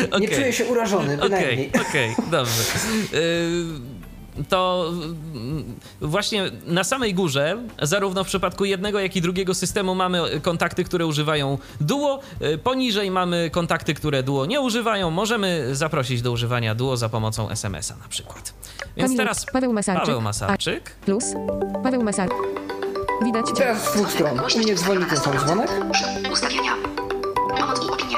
Nie 0.00 0.16
Okej. 0.16 0.28
czuję 0.28 0.52
się 0.52 0.64
urażony, 0.64 1.14
Okej, 1.16 1.30
bynajmniej. 1.30 1.70
okej, 1.90 2.14
dobrze. 2.30 2.62
Y, 3.14 3.64
To 4.48 4.90
y, 6.02 6.06
właśnie 6.06 6.50
na 6.66 6.84
samej 6.84 7.14
górze, 7.14 7.58
zarówno 7.82 8.24
w 8.24 8.26
przypadku 8.26 8.64
jednego, 8.64 9.00
jak 9.00 9.16
i 9.16 9.20
drugiego 9.20 9.54
systemu, 9.54 9.94
mamy 9.94 10.40
kontakty, 10.42 10.84
które 10.84 11.06
używają 11.06 11.58
Duo. 11.80 12.20
Y, 12.42 12.58
Poniżej 12.58 13.10
mamy 13.10 13.50
kontakty, 13.50 13.94
które 13.94 14.22
Duo 14.22 14.46
nie 14.46 14.60
używają. 14.60 15.10
Możemy 15.10 15.68
zaprosić 15.76 16.22
do 16.22 16.32
używania 16.32 16.74
Duo 16.74 16.96
za 16.96 17.08
pomocą 17.08 17.50
SMS-a 17.50 17.96
na 17.96 18.08
przykład. 18.08 18.54
Więc 18.96 19.12
Kamil- 19.12 19.16
teraz 19.16 19.46
Paweł 19.52 19.72
Masarczyk. 19.72 20.04
Paweł 20.06 20.20
Masarczyk. 20.20 20.90
Plus. 21.04 21.24
Paweł 21.82 22.02
Masarczyk. 22.02 22.38
Widać 23.24 23.46
cię. 23.48 23.54
Teraz 23.54 23.90
z 23.90 23.94
dwóch 23.94 24.10
stron. 24.12 24.40
U 24.56 24.58
mnie 24.58 24.74
dzwoni 24.74 25.04
ten 25.06 25.18
sam 25.18 25.38
dzwonek. 25.38 25.70
Ustawienia. 26.32 26.72
Pomoc 27.58 27.84
i 27.86 27.90
opinie. 27.90 28.16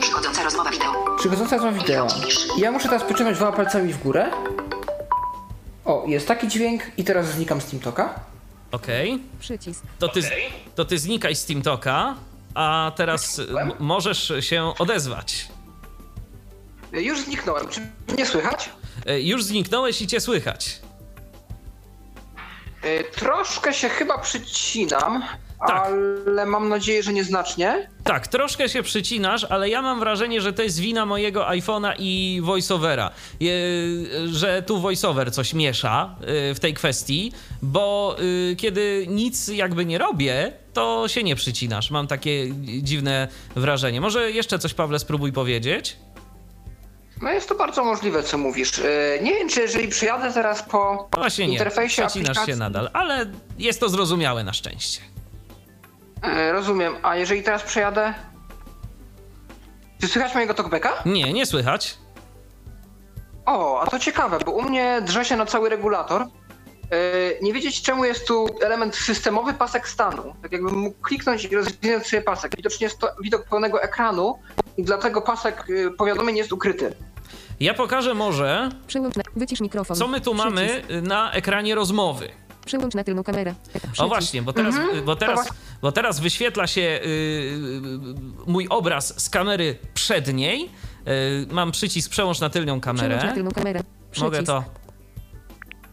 Przychodząca 0.00 0.44
rozmowa 0.44 0.70
wideo. 0.70 1.07
Przychodząca 1.18 1.56
rozmowa 1.56 1.78
wideo. 1.78 2.06
Ja 2.58 2.72
muszę 2.72 2.88
teraz 2.88 3.02
pociągnąć 3.02 3.36
dwoma 3.36 3.52
palcami 3.52 3.92
w 3.92 4.02
górę. 4.02 4.30
O, 5.84 6.04
jest 6.06 6.28
taki 6.28 6.48
dźwięk 6.48 6.82
i 6.96 7.04
teraz 7.04 7.26
znikam 7.26 7.60
z 7.60 7.64
TeamTalka. 7.64 8.14
Okej. 8.72 9.22
Przycisk. 9.40 9.82
To, 9.98 10.08
ty, 10.08 10.20
to 10.74 10.84
ty 10.84 10.98
znikaj 10.98 11.36
z 11.36 11.44
TeamTalka, 11.44 12.14
a 12.54 12.92
teraz 12.96 13.38
y, 13.38 13.42
m- 13.60 13.72
możesz 13.78 14.32
się 14.40 14.72
odezwać. 14.78 15.48
Już 16.92 17.20
zniknąłem. 17.20 17.68
Czy 17.68 17.80
nie 18.18 18.26
słychać? 18.26 18.70
Y, 19.10 19.22
Już 19.22 19.44
zniknąłeś 19.44 20.02
i 20.02 20.06
cię 20.06 20.20
słychać. 20.20 20.80
Y, 22.84 23.04
Troszkę 23.16 23.74
się 23.74 23.88
chyba 23.88 24.18
przycinam, 24.18 25.24
Tak. 25.66 25.86
ale 26.26 26.46
mam 26.46 26.68
nadzieję, 26.68 27.02
że 27.02 27.12
nieznacznie. 27.12 27.88
Tak, 28.04 28.28
troszkę 28.28 28.68
się 28.68 28.82
przycinasz, 28.82 29.44
ale 29.44 29.68
ja 29.68 29.82
mam 29.82 30.00
wrażenie, 30.00 30.40
że 30.40 30.52
to 30.52 30.62
jest 30.62 30.78
wina 30.78 31.06
mojego 31.06 31.44
iPhone'a 31.48 31.92
i 31.98 32.40
voiceovera. 32.44 33.10
Je, 33.40 33.52
że 34.26 34.62
tu 34.62 34.80
voiceover 34.80 35.32
coś 35.32 35.54
miesza 35.54 36.14
y, 36.50 36.54
w 36.54 36.60
tej 36.60 36.74
kwestii, 36.74 37.32
bo 37.62 38.16
y, 38.52 38.56
kiedy 38.56 39.06
nic 39.08 39.48
jakby 39.48 39.84
nie 39.84 39.98
robię, 39.98 40.52
to 40.72 41.04
się 41.08 41.22
nie 41.22 41.36
przycinasz. 41.36 41.90
Mam 41.90 42.06
takie 42.06 42.46
dziwne 42.82 43.28
wrażenie. 43.56 44.00
Może 44.00 44.30
jeszcze 44.30 44.58
coś, 44.58 44.74
Pawle, 44.74 44.98
spróbuj 44.98 45.32
powiedzieć? 45.32 45.96
No 47.22 47.30
jest 47.32 47.48
to 47.48 47.54
bardzo 47.54 47.84
możliwe, 47.84 48.22
co 48.22 48.38
mówisz. 48.38 48.78
Y, 48.78 49.18
Nie 49.22 49.34
wiem, 49.34 49.48
czy 49.48 49.60
jeżeli 49.60 49.88
przyjadę 49.88 50.32
teraz 50.32 50.62
po 50.62 51.08
Właśnie 51.16 51.46
nie, 51.46 51.52
interfejsie 51.52 52.02
przecinasz 52.02 52.36
się 52.36 52.42
aplikacji- 52.42 52.58
nadal, 52.58 52.90
ale 52.92 53.26
jest 53.58 53.80
to 53.80 53.88
zrozumiałe 53.88 54.44
na 54.44 54.52
szczęście. 54.52 55.00
Y, 56.26 56.52
Rozumiem. 56.52 56.94
A 57.02 57.16
jeżeli 57.16 57.42
teraz 57.42 57.62
przejadę... 57.62 58.14
Czy 60.00 60.08
słychać 60.08 60.34
mojego 60.34 60.54
talkbacka? 60.54 60.92
Nie, 61.06 61.32
nie 61.32 61.46
słychać. 61.46 61.98
O, 63.46 63.80
a 63.80 63.86
to 63.86 63.98
ciekawe, 63.98 64.38
bo 64.46 64.52
u 64.52 64.62
mnie 64.62 65.00
drze 65.04 65.24
się 65.24 65.36
na 65.36 65.46
cały 65.46 65.68
regulator. 65.68 66.22
Yy, 66.22 67.38
nie 67.42 67.52
wiedzieć 67.52 67.82
czemu 67.82 68.04
jest 68.04 68.26
tu 68.26 68.46
element 68.62 68.96
systemowy 68.96 69.54
pasek 69.54 69.88
stanu. 69.88 70.34
Tak 70.42 70.52
jakbym 70.52 70.74
mógł 70.78 71.00
kliknąć 71.02 71.44
i 71.44 71.56
rozwinąć 71.56 72.06
sobie 72.06 72.22
pasek. 72.22 72.56
Widocznie 72.56 72.84
jest 72.84 72.98
to 72.98 73.08
widok 73.22 73.44
pełnego 73.48 73.82
ekranu 73.82 74.38
i 74.76 74.82
dlatego 74.84 75.22
pasek 75.22 75.64
yy, 75.68 75.90
powiadomień 75.90 76.36
jest 76.36 76.52
ukryty. 76.52 76.94
Ja 77.60 77.74
pokażę 77.74 78.14
może, 78.14 78.68
co 78.88 80.08
my 80.08 80.20
tu 80.20 80.34
Przycisk. 80.34 80.44
mamy 80.44 80.82
na 81.02 81.32
ekranie 81.32 81.74
rozmowy. 81.74 82.28
Przełącz 82.68 82.94
na 82.94 83.04
tylną 83.04 83.22
kamerę. 83.24 83.54
Przycisk. 83.72 84.00
O 84.02 84.08
właśnie, 84.08 84.42
bo 84.42 84.52
teraz, 84.52 84.74
bo 85.04 85.16
teraz, 85.16 85.46
To 85.48 85.54
bo 85.82 85.92
teraz 85.92 86.20
wyświetla 86.20 86.66
się 86.66 86.80
y, 86.80 87.58
mój 88.46 88.66
obraz 88.70 89.20
z 89.22 89.30
kamery 89.30 89.78
przedniej. 89.94 90.70
Y, 91.08 91.46
mam 91.50 91.72
przycisk 91.72 92.10
przełącz 92.10 92.40
na 92.40 92.50
tylną 92.50 92.80
Przełącz 92.80 93.00
na 93.02 93.08
kamerę. 93.08 93.32
tylną 93.34 93.50
kamerę. 93.50 93.80
Mogę 94.20 94.30
Przycisk. 94.42 94.46
to 94.46 94.64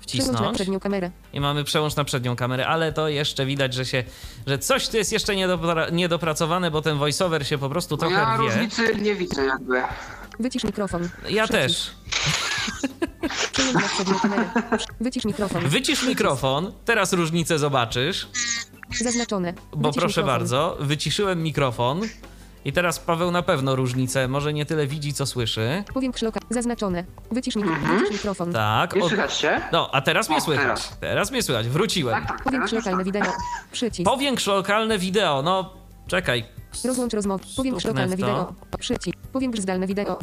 Przełącz 0.07 0.27
na 0.27 0.33
wcisnąć 0.33 0.55
przednią 0.55 0.79
kamerę. 0.79 1.11
i 1.33 1.39
mamy 1.39 1.63
przełącz 1.63 1.95
na 1.95 2.03
przednią 2.03 2.35
kamerę, 2.35 2.67
ale 2.67 2.93
to 2.93 3.07
jeszcze 3.09 3.45
widać, 3.45 3.73
że 3.73 3.85
się, 3.85 4.03
że 4.47 4.59
coś 4.59 4.87
tu 4.89 4.97
jest 4.97 5.11
jeszcze 5.11 5.33
niedopra- 5.33 5.91
niedopracowane, 5.93 6.71
bo 6.71 6.81
ten 6.81 6.97
voiceover 6.97 7.47
się 7.47 7.57
po 7.57 7.69
prostu 7.69 7.97
trochę 7.97 8.15
ja 8.15 8.35
rwie. 8.37 8.37
różnicy 8.45 8.95
nie 8.95 9.15
widzę 9.15 9.45
jakby. 9.45 9.81
Wycisz 10.39 10.63
mikrofon. 10.63 11.09
Ja 11.29 11.43
Przycisk. 11.47 11.51
też. 11.51 11.91
Wycisz 15.01 15.25
mikrofon. 15.25 15.67
Wycisz 15.67 16.03
mikrofon, 16.07 16.71
teraz 16.85 17.13
różnicę 17.13 17.59
zobaczysz. 17.59 18.27
Zaznaczone. 19.01 19.53
Bo 19.75 19.87
Wycisz 19.89 20.01
proszę 20.01 20.21
mikrofon. 20.21 20.39
bardzo, 20.39 20.77
wyciszyłem 20.79 21.43
mikrofon 21.43 22.01
i 22.65 22.73
teraz 22.73 22.99
Paweł 22.99 23.31
na 23.31 23.41
pewno 23.41 23.75
różnicę, 23.75 24.27
może 24.27 24.53
nie 24.53 24.65
tyle 24.65 24.87
widzi, 24.87 25.13
co 25.13 25.25
słyszy. 25.25 25.83
Powiększ 25.93 26.21
loka. 26.21 26.39
Zaznaczone. 26.49 27.03
Wycisz, 27.31 27.55
mikro... 27.55 27.75
Wycisz 27.97 28.11
mikrofon. 28.11 28.53
Tak. 28.53 28.95
Nie 28.95 29.01
od- 29.03 29.07
słychać 29.09 29.37
cię? 29.37 29.61
No, 29.71 29.89
a 29.93 30.01
teraz 30.01 30.29
mnie 30.29 30.37
O, 30.37 30.41
słychać. 30.41 30.63
teraz. 30.65 30.97
Teraz 30.99 31.31
mnie 31.31 31.43
słychać, 31.43 31.67
wróciłem. 31.67 32.15
Tak, 32.15 32.27
tak. 32.27 32.43
Powiększ 32.43 32.71
lokalne 32.71 32.97
tak. 32.97 33.05
wideo. 33.05 33.31
Przycisk. 33.71 34.11
Powiększ 34.11 34.47
lokalne 34.47 34.97
wideo, 34.99 35.41
no 35.41 35.73
czekaj. 36.07 36.45
Rozłącz 36.85 37.13
rozmowę. 37.13 37.43
Powiększ 37.55 37.85
lokalne 37.85 38.15
wideo. 38.15 38.53
Przycisk. 38.79 39.17
Powiększ 39.33 39.59
zdalne 39.59 39.87
wideo. 39.87 40.19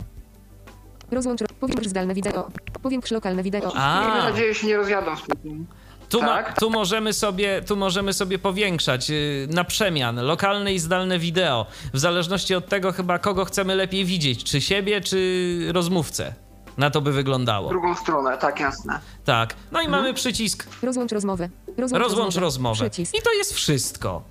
Rozłącz. 1.12 1.40
ro- 1.40 1.46
Powiększ 1.60 1.86
zdalne 1.86 2.14
wideo. 2.14 2.48
Powiększ 2.82 3.10
lokalne 3.10 3.42
wideo. 3.42 3.60
Miejmy 3.68 3.80
A, 3.82 4.30
nadzieję, 4.30 4.54
że 4.54 4.60
się 4.60 4.66
nie 4.66 4.76
rozjadą 4.76 5.16
z 5.16 5.22
tym. 5.42 5.66
Tu, 6.08 6.20
ma, 6.22 6.26
Tak. 6.28 6.60
tu, 6.60 6.70
możemy 6.70 7.12
sobie, 7.12 7.62
tu 7.62 7.76
możemy 7.76 8.12
sobie 8.12 8.38
powiększać 8.38 9.10
y, 9.10 9.48
na 9.50 9.64
przemian 9.64 10.16
lokalne 10.20 10.74
i 10.74 10.78
zdalne 10.78 11.18
wideo. 11.18 11.66
W 11.94 11.98
zależności 11.98 12.54
od 12.54 12.68
tego 12.68 12.92
chyba 12.92 13.18
kogo 13.18 13.44
chcemy 13.44 13.74
lepiej 13.76 14.04
widzieć, 14.04 14.44
czy 14.44 14.60
siebie, 14.60 15.00
czy 15.00 15.58
rozmówcę. 15.72 16.34
Na 16.78 16.90
to 16.90 17.00
by 17.00 17.12
wyglądało. 17.12 17.68
Drugą 17.68 17.94
stronę, 17.96 18.38
tak, 18.38 18.60
jasne. 18.60 19.00
Tak. 19.24 19.54
No 19.72 19.80
i 19.80 19.84
Mhm. 19.84 20.02
mamy 20.02 20.14
przycisk 20.14 20.66
Rozłącz 20.82 21.12
rozmowę. 21.12 21.48
Rozłącz, 21.78 22.02
rozłącz 22.04 22.36
rozmowę. 22.36 22.90
Przycisk. 22.90 23.14
I 23.18 23.22
to 23.22 23.32
jest 23.32 23.52
wszystko. 23.54 24.22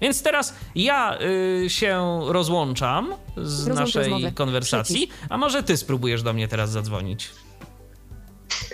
Więc 0.00 0.22
teraz 0.22 0.54
ja 0.74 1.18
y, 1.64 1.70
się 1.70 2.20
rozłączam 2.26 3.14
z 3.36 3.66
Rozłącz 3.68 3.78
naszej 3.94 4.10
rozmowę. 4.10 4.32
konwersacji, 4.32 5.08
a 5.28 5.38
może 5.38 5.62
ty 5.62 5.76
spróbujesz 5.76 6.22
do 6.22 6.32
mnie 6.32 6.48
teraz 6.48 6.70
zadzwonić. 6.70 7.30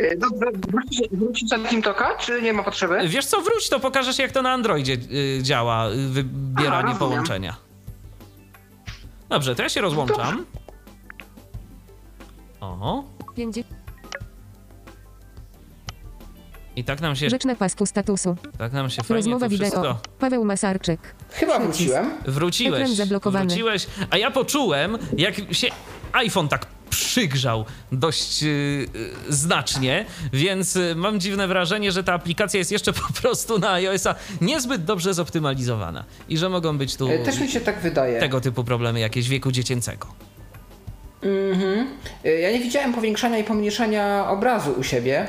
Y, 0.01 0.17
Dobrze, 0.19 0.47
wrócić- 0.53 1.09
wrócić 1.13 1.51
na 1.51 1.59
TeamTalka, 1.59 2.17
czy 2.19 2.43
nie 2.43 2.53
ma 2.53 2.63
potrzeby? 2.63 3.09
Wiesz 3.09 3.27
co, 3.27 3.41
wróć, 3.41 3.69
to 3.69 3.81
pokażesz 3.81 4.19
jak 4.19 4.33
to 4.33 4.43
na 4.43 4.53
Androidzie 4.53 4.93
y, 4.93 5.39
działa, 5.43 5.91
y, 5.91 6.09
wybieranie 6.09 6.89
Aha, 6.91 6.99
połączenia. 6.99 7.57
Dobrze, 9.29 9.55
to 9.55 9.63
ja 9.63 9.69
się 9.69 9.81
rozłączam. 9.81 10.47
O, 12.61 13.05
50. 13.37 13.82
i 16.77 16.85
tak 16.85 17.01
nam 17.01 17.17
się, 17.17 17.31
Rzecz 17.31 17.45
na 17.45 17.55
pasku 17.55 17.87
statusu. 17.87 18.37
tak 18.59 18.73
nam 18.73 18.91
się 18.91 19.03
fajnie 19.03 19.15
Rozmowa 19.17 19.47
to 19.47 19.51
wideo. 19.51 19.67
wszystko... 19.71 19.99
Paweł 20.19 20.45
Masarczyk. 20.45 21.01
Chyba 21.31 21.59
wróciłem. 21.59 22.11
Wróciłeś. 22.27 22.81
Ekran 22.81 22.95
zablokowany. 22.97 23.47
Wróciłeś, 23.47 23.87
a 24.11 24.17
ja 24.17 24.31
poczułem, 24.31 24.99
jak 25.19 25.35
się 25.53 25.69
iPhone 26.13 26.49
tak 26.49 26.67
przygrzał 26.91 27.65
dość 27.93 28.43
yy, 28.43 28.87
znacznie, 29.29 30.05
więc 30.33 30.75
yy, 30.75 30.95
mam 30.95 31.21
dziwne 31.21 31.49
wrażenie, 31.49 31.93
że 31.93 32.05
ta 32.05 32.13
aplikacja 32.15 32.59
jest 32.59 32.73
jeszcze 32.73 32.93
po 33.03 33.13
prostu 33.23 33.59
na 33.59 33.73
iOS-a 33.73 34.15
niezbyt 34.41 34.85
dobrze 34.85 35.15
zoptymalizowana 35.15 36.05
i 36.29 36.39
że 36.39 36.49
mogą 36.49 36.79
być 36.79 36.97
tu 36.97 37.09
Y, 37.11 37.19
Też 37.25 37.41
mi 37.41 37.49
się 37.49 37.61
tak 37.61 37.81
wydaje. 37.81 38.21
tego 38.21 38.41
typu 38.41 38.65
problemy 38.65 39.01
jakieś 39.01 39.29
wieku 39.29 39.53
dziecięcego. 39.53 40.07
Mhm. 41.23 41.87
Y, 42.27 42.41
Ja 42.41 42.53
nie 42.53 42.59
widziałem 42.61 42.95
powiększania 42.95 43.39
i 43.39 43.45
pomniejszania 43.45 44.29
obrazu 44.31 44.73
u 44.73 44.83
siebie. 44.83 45.29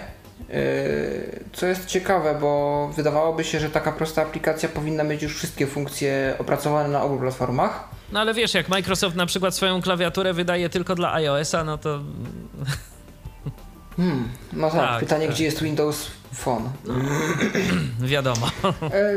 Y, 0.50 1.44
Co 1.54 1.66
jest 1.66 1.86
ciekawe, 1.86 2.36
bo 2.42 2.88
wydawałoby 2.96 3.44
się, 3.44 3.60
że 3.60 3.70
taka 3.70 3.92
prosta 3.92 4.22
aplikacja 4.22 4.70
powinna 4.70 5.04
mieć 5.04 5.22
już 5.24 5.38
wszystkie 5.38 5.68
funkcje 5.68 6.36
opracowane 6.40 6.90
na 6.90 7.04
obu 7.04 7.18
platformach. 7.20 7.88
No 8.12 8.20
ale 8.20 8.34
wiesz, 8.34 8.54
jak 8.54 8.70
Microsoft 8.70 9.16
na 9.16 9.26
przykład 9.26 9.56
swoją 9.56 9.82
klawiaturę 9.82 10.34
wydaje 10.34 10.70
tylko 10.70 10.96
dla 10.96 11.14
iOS-a, 11.14 11.64
no 11.64 11.78
to 11.78 12.00
No 14.54 14.70
tak, 14.70 14.80
Tak, 14.80 15.00
pytanie, 15.00 15.26
tak. 15.26 15.36
gdzie 15.36 15.44
jest 15.46 15.64
Windows 15.64 16.08
Phone. 16.36 16.70
wiadomo. 18.00 18.48
E, 18.94 19.14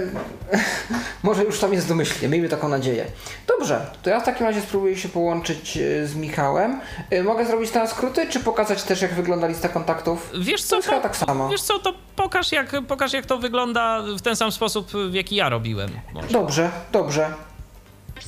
może 1.23 1.45
już 1.45 1.59
tam 1.61 1.73
jest 1.73 1.89
domyślnie, 1.89 2.29
miejmy 2.29 2.49
taką 2.49 2.69
nadzieję. 2.69 3.07
Dobrze, 3.47 3.91
to 4.03 4.11
ja 4.11 4.21
w 4.21 4.25
takim 4.25 4.47
razie 4.47 4.61
spróbuję 4.61 4.97
się 4.97 5.09
połączyć 5.09 5.77
e, 5.77 6.07
z 6.07 6.15
Michałem. 6.15 6.81
E, 7.11 7.23
Mogę 7.23 7.47
zrobić 7.47 7.71
teraz 7.71 7.91
skróty, 7.91 8.27
czy 8.29 8.41
pokazać 8.41 8.83
też, 8.83 9.03
jak 9.03 9.15
wygląda 9.15 9.47
lista 9.47 9.69
kontaktów? 9.69 10.31
Wiesz 10.41 10.63
To 10.63 10.83
co, 10.83 10.83
chyba 10.91 11.01
tak 11.01 11.17
samo. 11.17 11.49
wiesz 11.49 11.63
co, 11.63 11.79
to 11.79 11.95
pokaż 12.17 12.53
jak, 12.53 12.73
pokaż 12.89 13.13
jak 13.13 13.27
to 13.27 13.39
wygląda 13.39 14.03
w 14.19 14.23
ten 14.23 14.37
sam 14.37 14.53
sposób, 14.53 14.91
w 15.11 15.15
jaki 15.15 15.37
ja 15.37 15.49
robiłem. 15.49 15.91
Może. 16.15 16.29
Dobrze, 16.29 16.71
dobrze. 16.93 17.35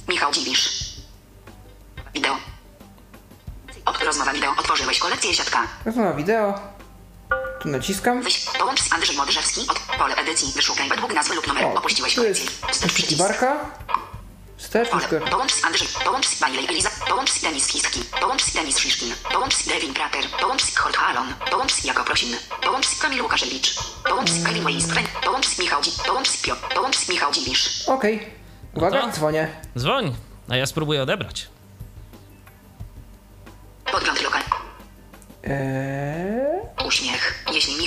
Michał 0.08 0.32
Dziwisz. 0.32 0.94
Wideo. 2.14 2.36
Rozmowa 4.06 4.32
wideo. 4.32 4.50
Otworzyłeś 4.58 4.98
kolekcję 4.98 5.34
siatka. 5.34 5.58
Rozmowa 5.84 6.12
wideo. 6.12 6.77
Tu 7.60 7.68
naciskam. 7.68 8.22
Wyś, 8.22 8.44
połącz 8.58 8.82
z 8.82 8.92
Andrzej 8.92 9.16
Modrzewski 9.16 9.60
od 9.70 9.78
pole 9.98 10.16
edycji. 10.16 10.52
Wyszukaj 10.56 10.88
według 10.88 11.12
nazwy 11.14 11.34
lub 11.34 11.46
numeru. 11.46 11.68
O, 11.68 11.74
Opuściłeś 11.74 12.14
tu 12.14 12.24
jest 12.24 12.40
Wstecz 12.42 12.62
przycisk. 12.92 12.92
wyszukiwarka. 12.96 13.56
Wstecz, 14.56 14.88
Pole. 14.88 15.20
Połącz 15.30 15.52
z 15.54 15.64
Andrzej. 15.64 15.88
Połącz 16.04 16.26
z 16.28 16.40
Bailey 16.40 16.64
Eliza. 16.68 16.90
Połącz 17.08 17.30
z 17.32 17.40
Denis 17.40 17.66
Hiski. 17.66 18.04
Połącz 18.20 18.42
z 18.44 18.52
Denis 18.52 18.78
Szyszkin. 18.78 19.14
Połącz 19.32 19.54
z 19.56 19.68
Devin 19.68 19.94
Prater. 19.94 20.24
Połącz 20.40 20.62
z 20.64 20.76
Hort 20.76 20.96
Halon. 20.96 21.34
Połącz 21.50 21.72
z 21.72 21.84
Jako 21.84 22.04
Prosin. 22.04 22.36
Połącz 22.62 22.86
z 22.86 22.98
Kamil 22.98 23.22
Łukaszewicz. 23.22 23.74
Połącz 24.08 24.30
z 24.30 24.44
Kylie 24.44 24.62
Wayne 24.62 24.80
Połącz 25.24 25.46
z 25.46 25.58
Michał. 25.58 25.80
Połącz 26.06 26.28
z 26.28 26.42
Pio. 26.42 26.56
Połącz 26.74 26.96
z 26.96 27.08
Michał 27.08 27.32
Dziwisz. 27.32 27.88
Okej. 27.88 28.26
Uwaga, 28.74 29.08
dzwonię. 29.12 29.48
Dzwoń, 29.78 30.14
a 30.50 30.56
ja 30.56 30.66
spróbuję 30.66 31.02
odebrać. 31.02 31.48
Podgląd 33.92 34.22
lokal. 34.22 34.42
Eee, 35.44 36.86
Uśmiech. 36.86 37.17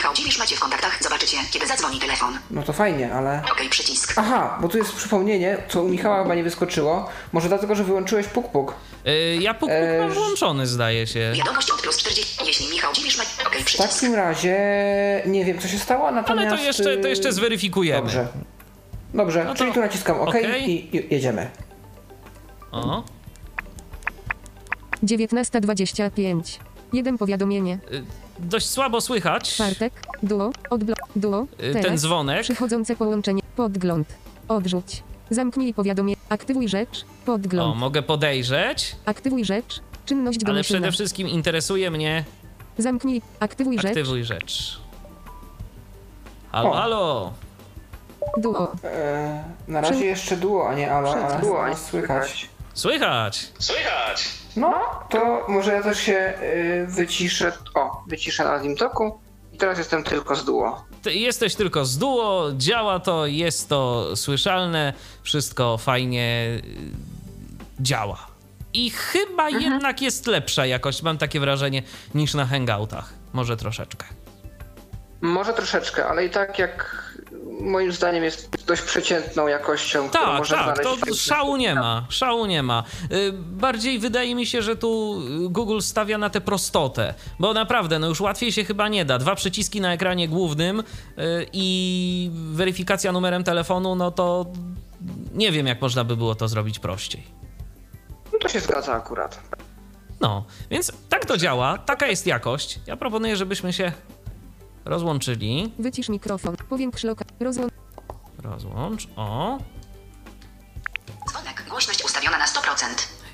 Michał 0.02 0.14
Dziwisz 0.16 0.40
macie 0.40 0.56
w 0.56 0.60
kontaktach, 0.60 1.04
zobaczycie, 1.04 1.38
kiedy 1.52 1.68
zadzwoni 1.68 2.00
telefon. 2.00 2.38
no 2.52 2.64
to 2.64 2.74
fajnie, 2.74 3.14
ale... 3.14 3.42
Okej, 3.52 3.70
przycisk. 3.70 4.14
Aha, 4.16 4.58
bo 4.62 4.68
tu 4.68 4.78
jest 4.78 4.94
przypomnienie, 4.96 5.58
co 5.70 5.84
u 5.84 5.88
Michała 5.90 6.24
chyba 6.24 6.36
nie 6.36 6.44
wyskoczyło. 6.44 7.10
Może 7.32 7.48
dlatego, 7.48 7.76
że 7.76 7.84
wyłączyłeś 7.84 8.28
puk-puk. 8.28 8.72
Yy, 9.06 9.36
ja 9.42 9.54
puk, 9.54 9.60
puk 9.60 9.70
Eee, 9.72 10.00
mam 10.02 10.12
włączony, 10.12 10.68
zdaje 10.68 11.08
się. 11.08 11.32
Wiadomość 11.36 11.72
od 11.72 11.82
plus 11.82 11.98
40. 11.98 12.46
Jeśli 12.46 12.70
Michał 12.70 12.94
Dziwisz 12.94 13.18
ma... 13.18 13.24
Okej, 13.48 13.62
W 13.62 13.66
przycisk. 13.66 13.94
takim 13.94 14.16
razie 14.16 14.58
nie 15.26 15.46
wiem, 15.46 15.60
co 15.60 15.68
się 15.68 15.80
stało, 15.80 16.08
Ale 16.08 16.16
natomiast... 16.16 16.56
to 16.58 16.64
jeszcze, 16.64 16.98
to 16.98 17.08
jeszcze 17.08 17.30
y, 17.30 17.34
zweryfikujemy. 17.34 18.02
Dobrze. 18.02 18.28
Dobrze, 19.14 19.44
No 19.44 19.52
to- 19.52 19.58
czyli 19.58 19.72
tu 19.74 19.80
naciskam 19.80 20.22
OK 20.22 20.30
okej. 20.30 20.70
i 20.72 20.98
i 20.98 21.14
jedziemy. 21.14 21.50
O, 22.72 23.04
19.25. 25.04 26.42
Jeden 26.94 27.18
powiadomienie. 27.18 27.80
Dość 28.39 28.70
słabo 28.70 29.02
słychać 29.02 29.54
Czwartek. 29.54 29.94
Duo. 30.24 30.52
Odblok. 30.70 31.00
Duo. 31.15 31.44
y, 31.44 31.74
Teraz. 31.74 31.86
ten 31.86 31.98
dzwonek. 31.98 32.41
Przychodzące 32.41 32.96
połączenie. 32.96 33.41
Podgląd. 33.56 34.08
Odrzuć. 34.48 35.04
Zamknij 35.30 35.74
powiadomienie. 35.74 36.17
Aktywuj 36.30 36.67
rzecz. 36.67 37.04
O, 37.04 37.26
Podgląd. 37.26 37.78
mogę 37.78 38.02
podejrzeć, 38.02 38.96
Aktywuj 39.06 39.46
rzecz. 39.46 39.80
Czynność 40.06 40.38
ale 40.38 40.46
domyślna. 40.54 40.78
przede 40.80 40.91
wszystkim 40.91 41.28
interesuje 41.30 41.91
mnie 41.91 42.24
Zamknij. 42.78 43.22
Aktywuj 43.39 43.76
rzecz. 43.78 43.86
aktywuj 43.86 44.24
rzecz. 44.24 44.80
Halo, 46.52 46.70
O. 46.70 46.74
halo. 46.74 47.34
Duo. 48.38 48.72
E, 48.84 49.44
na 49.67 49.82
razie 49.82 49.94
Przy- 49.94 50.06
jeszcze 50.06 50.38
duo, 50.38 50.70
a 50.70 50.74
nie 50.76 50.91
alo, 50.91 51.13
ale 51.15 51.41
Duo, 51.41 51.67
nie 51.70 51.76
słychać. 51.76 52.50
Słychać. 52.74 53.48
No, 54.56 54.74
to 55.10 55.46
może 55.48 55.72
ja 55.74 55.84
też 55.84 56.00
się 56.00 56.34
y, 56.44 56.86
wyciszę. 56.88 57.52
O, 57.76 58.04
wyciszę 58.08 58.44
na 58.44 58.60
Dimtoku. 58.60 59.20
I 59.54 59.58
teraz 59.58 59.78
jestem 59.78 60.04
tylko 60.04 60.36
z 60.36 60.46
duo. 60.46 60.86
Ty 61.02 61.14
jesteś 61.14 61.56
tylko 61.56 61.86
z 61.86 61.98
duo, 61.98 62.50
działa 62.58 63.00
to, 63.00 63.26
jest 63.26 63.70
to 63.70 64.16
słyszalne, 64.16 64.94
wszystko 65.24 65.78
fajnie 65.78 66.48
y, 67.80 67.84
działa. 67.84 68.18
I 68.74 68.90
chyba 68.90 69.44
Mhm. 69.48 69.64
jednak 69.64 70.02
jest 70.02 70.28
lepsza 70.28 70.66
jakość, 70.66 71.02
mam 71.04 71.18
takie 71.18 71.40
wrażenie, 71.40 71.84
niż 72.16 72.34
na 72.34 72.46
hangoutach. 72.46 73.14
Może 73.34 73.58
troszeczkę. 73.58 74.06
Może 75.22 75.54
troszeczkę, 75.54 76.06
ale 76.06 76.26
i 76.26 76.30
tak 76.30 76.60
jak 76.60 77.04
moim 77.62 77.91
zdaniem 77.91 78.24
jest 78.24 78.65
dość 78.65 78.82
przeciętną 78.82 79.47
jakością, 79.47 80.10
którą 80.10 80.24
Tak, 80.26 80.38
można 80.39 80.58
tak, 80.58 80.84
znaleźć. 80.84 81.00
to 81.10 81.15
szału 81.15 81.58
nie 81.58 81.76
ma, 81.76 82.06
szału 82.10 82.45
nie 82.45 82.63
ma. 82.63 82.84
Y, 83.12 83.32
Bardziej 83.34 84.00
wydaje 84.00 84.36
mi 84.36 84.45
się, 84.45 84.62
że 84.62 84.76
tu 84.76 85.21
y, 85.45 85.50
Google 85.50 85.80
stawia 85.82 86.17
na 86.17 86.30
tę 86.30 86.41
prostotę, 86.41 87.13
bo 87.39 87.54
naprawdę, 87.54 88.00
no 88.00 88.08
już 88.08 88.21
łatwiej 88.21 88.52
się 88.52 88.63
chyba 88.65 88.88
nie 88.89 89.06
da. 89.06 89.17
Dwa 89.17 89.36
przyciski 89.36 89.82
na 89.82 89.93
ekranie 89.93 90.28
głównym 90.28 90.80
y, 90.80 90.84
i 91.54 92.32
weryfikacja 92.34 93.12
numerem 93.12 93.43
telefonu, 93.43 93.95
no 93.95 94.12
to 94.12 94.45
nie 95.34 95.52
wiem, 95.52 95.67
jak 95.67 95.82
można 95.82 96.04
by 96.04 96.17
było 96.17 96.36
to 96.36 96.47
zrobić 96.47 96.80
prościej. 96.80 97.24
No 98.34 98.39
to 98.39 98.50
się 98.50 98.60
zgadza 98.60 98.93
akurat. 98.93 99.39
No, 100.21 100.45
więc 100.71 100.91
tak 101.10 101.26
to 101.26 101.38
działa, 101.38 101.78
taka 101.78 102.08
jest 102.08 102.28
jakość. 102.28 102.80
Ja 102.88 102.97
proponuję, 102.97 103.36
żebyśmy 103.38 103.74
się 103.74 103.91
rozłączyli. 104.86 105.74
Wycisz 105.80 106.10
mikrofon. 106.10 106.56
Powiększ 106.70 107.04
lokal. 107.04 107.28
Rozłącz. 107.39 107.74
Rozłącz, 108.44 109.08
o. 109.15 109.58
Dzwonek. 111.30 111.65
Głośność 111.70 112.06
ustawiona 112.06 112.38
na 112.38 112.46
100%. 112.46 112.52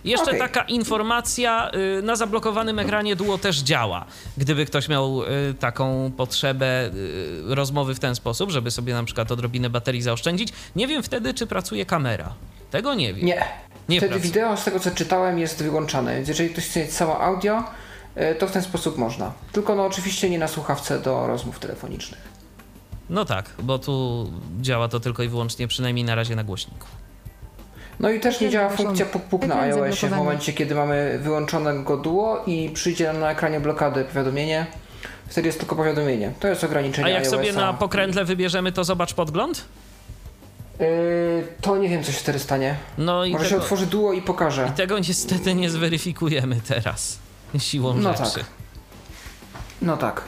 Jeszcze 0.03 0.25
Okej. 0.25 0.39
taka 0.39 0.61
informacja, 0.63 1.71
y, 1.99 2.01
na 2.01 2.15
zablokowanym 2.15 2.79
ekranie 2.79 3.15
Duo 3.15 3.37
też 3.37 3.57
działa. 3.59 4.05
Gdyby 4.37 4.65
ktoś 4.65 4.89
miał 4.89 5.23
y, 5.23 5.53
taką 5.59 6.11
potrzebę 6.17 6.85
y, 6.85 7.55
rozmowy 7.55 7.95
w 7.95 7.99
ten 7.99 8.15
sposób, 8.15 8.51
żeby 8.51 8.71
sobie 8.71 8.93
na 8.93 9.03
przykład 9.03 9.31
odrobinę 9.31 9.69
baterii 9.69 10.01
zaoszczędzić, 10.01 10.53
nie 10.75 10.87
wiem 10.87 11.03
wtedy, 11.03 11.33
czy 11.33 11.47
pracuje 11.47 11.85
kamera. 11.85 12.33
Tego 12.71 12.93
nie 12.93 13.13
wiem. 13.13 13.25
Nie. 13.25 13.43
Nie 13.89 13.97
Wtedy 13.97 14.13
pracuje. 14.13 14.33
wideo, 14.33 14.57
z 14.57 14.63
tego 14.63 14.79
co 14.79 14.91
czytałem, 14.91 15.39
jest 15.39 15.63
wyłączane. 15.63 16.15
Więc 16.15 16.27
jeżeli 16.27 16.49
ktoś 16.49 16.65
chce 16.65 16.79
mieć 16.79 16.93
samo 16.93 17.21
audio, 17.21 17.63
to 18.39 18.47
w 18.47 18.51
ten 18.51 18.61
sposób 18.61 18.97
można. 18.97 19.31
Tylko 19.51 19.75
no 19.75 19.85
oczywiście 19.85 20.29
nie 20.29 20.39
na 20.39 20.47
słuchawce 20.47 20.99
do 20.99 21.27
rozmów 21.27 21.59
telefonicznych. 21.59 22.21
No 23.09 23.25
tak, 23.25 23.49
bo 23.63 23.79
tu 23.79 24.27
działa 24.61 24.87
to 24.87 24.99
tylko 24.99 25.23
i 25.23 25.27
wyłącznie, 25.27 25.67
przynajmniej 25.67 26.05
na 26.05 26.15
razie 26.15 26.35
na 26.35 26.43
głośniku. 26.43 26.87
No 27.99 28.09
i 28.09 28.19
też 28.19 28.41
nie 28.41 28.49
działa 28.49 28.69
funkcja 28.69 29.05
puk-puk 29.05 29.47
na 29.47 29.59
iOSie 29.59 30.07
w 30.07 30.11
momencie, 30.11 30.53
kiedy 30.53 30.75
mamy 30.75 31.19
wyłączonego 31.23 31.97
duo 31.97 32.43
i 32.47 32.69
przyjdzie 32.69 33.07
nam 33.07 33.19
na 33.19 33.31
ekranie 33.31 33.59
blokady 33.59 34.03
powiadomienie, 34.03 34.67
Wtedy 35.27 35.47
jest 35.47 35.59
tylko 35.59 35.75
powiadomienie. 35.75 36.31
To 36.39 36.47
jest 36.47 36.63
ograniczenie 36.63 37.05
A 37.07 37.09
jak 37.09 37.23
iOS-a. 37.23 37.31
sobie 37.31 37.53
na 37.53 37.73
pokrętle 37.73 38.25
wybierzemy, 38.25 38.71
to 38.71 38.83
zobacz 38.83 39.13
podgląd? 39.13 39.65
Yy, 40.79 40.85
to 41.61 41.77
nie 41.77 41.89
wiem, 41.89 42.03
co 42.03 42.11
się 42.11 42.19
wtedy 42.19 42.39
stanie. 42.39 42.75
No 42.97 43.25
i 43.25 43.31
Może 43.31 43.45
się 43.45 43.49
tego, 43.49 43.61
otworzy 43.61 43.85
duo 43.85 44.13
i 44.13 44.21
pokaże. 44.21 44.69
i 44.73 44.77
tego 44.77 44.99
niestety 44.99 45.55
nie 45.55 45.69
zweryfikujemy 45.69 46.61
teraz. 46.67 47.19
Siłą 47.57 47.93
No 47.93 48.13
rzeczy. 48.17 48.33
tak. 48.35 48.45
No 49.81 49.97
tak. 49.97 50.21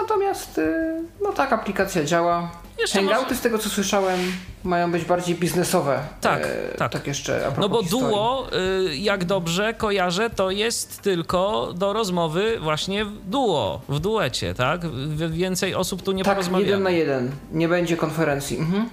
Natomiast, 0.00 0.56
yy, 0.56 1.02
no 1.22 1.32
tak, 1.32 1.52
aplikacja 1.52 2.04
działa. 2.04 2.50
Jeszcze 2.78 2.98
Hangouty, 2.98 3.22
może- 3.22 3.34
z 3.34 3.40
tego 3.40 3.58
co 3.58 3.68
słyszałem, 3.70 4.20
mają 4.64 4.92
być 4.92 5.04
bardziej 5.04 5.34
biznesowe. 5.34 5.98
Tak, 6.20 6.42
e, 6.42 6.74
tak. 6.78 6.92
Tak 6.92 7.06
jeszcze 7.06 7.52
No 7.58 7.68
bo 7.68 7.82
historii. 7.82 8.06
duo, 8.08 8.48
y, 8.90 8.96
jak 8.96 9.24
dobrze 9.24 9.74
kojarzę, 9.74 10.30
to 10.30 10.50
jest 10.50 11.00
tylko 11.02 11.72
do 11.74 11.92
rozmowy 11.92 12.58
właśnie 12.60 13.04
w 13.04 13.12
duo, 13.30 13.80
w 13.88 13.98
duecie, 14.00 14.54
tak? 14.54 14.86
W- 14.86 15.32
Więcej 15.32 15.74
osób 15.74 16.02
tu 16.02 16.12
nie 16.12 16.24
Tak, 16.24 16.34
porozmawiamy. 16.34 16.66
jeden 16.70 16.82
na 16.82 16.90
jeden. 16.90 17.30
Nie 17.52 17.68
będzie 17.68 17.96
konferencji. 17.96 18.58
Mhm. 18.58 18.88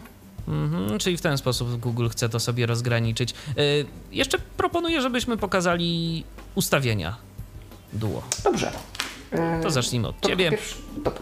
Mhm, 0.47 0.99
czyli 0.99 1.17
w 1.17 1.21
ten 1.21 1.37
sposób 1.37 1.79
Google 1.79 2.07
chce 2.09 2.29
to 2.29 2.39
sobie 2.39 2.65
rozgraniczyć. 2.65 3.33
Y, 3.57 3.85
jeszcze 4.11 4.39
proponuję, 4.39 5.01
żebyśmy 5.01 5.37
pokazali 5.37 6.23
ustawienia 6.55 7.15
duo. 7.93 8.23
Dobrze. 8.43 8.71
E, 9.31 9.59
To 9.63 9.71
zacznijmy 9.71 10.07
od 10.07 10.19
to 10.21 10.29
ciebie. 10.29 10.49
Pierwszy... 10.51 10.75
Dobra. 10.97 11.21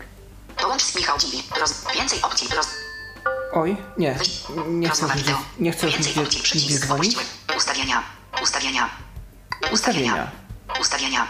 Połącz 0.61 0.81
z 0.83 0.95
Michał 0.95 1.17
Dziwi. 1.19 1.43
Roz... 1.59 1.83
Więcej 1.95 2.21
opcji. 2.21 2.47
Roz... 2.55 2.67
Oj, 3.53 3.77
nie. 3.97 4.17
Nie 4.67 4.89
chcę 4.89 5.01
Rozmowa 5.01 5.13
już 5.13 5.15
nigdzie, 5.15 5.31
wideo. 5.31 5.45
nie 5.59 5.71
chcę 5.71 5.85
już 5.85 5.95
Więcej 5.95 6.09
nigdzie, 6.15 6.21
opcji. 6.21 6.37
nigdzie 6.37 6.59
Przycisk. 6.59 6.85
dzwonić. 6.85 7.15
Ustawienia. 7.57 8.03
Ustawienia. 8.43 8.89
Ustawienia. 9.73 10.31
Ustawienia. 10.81 11.27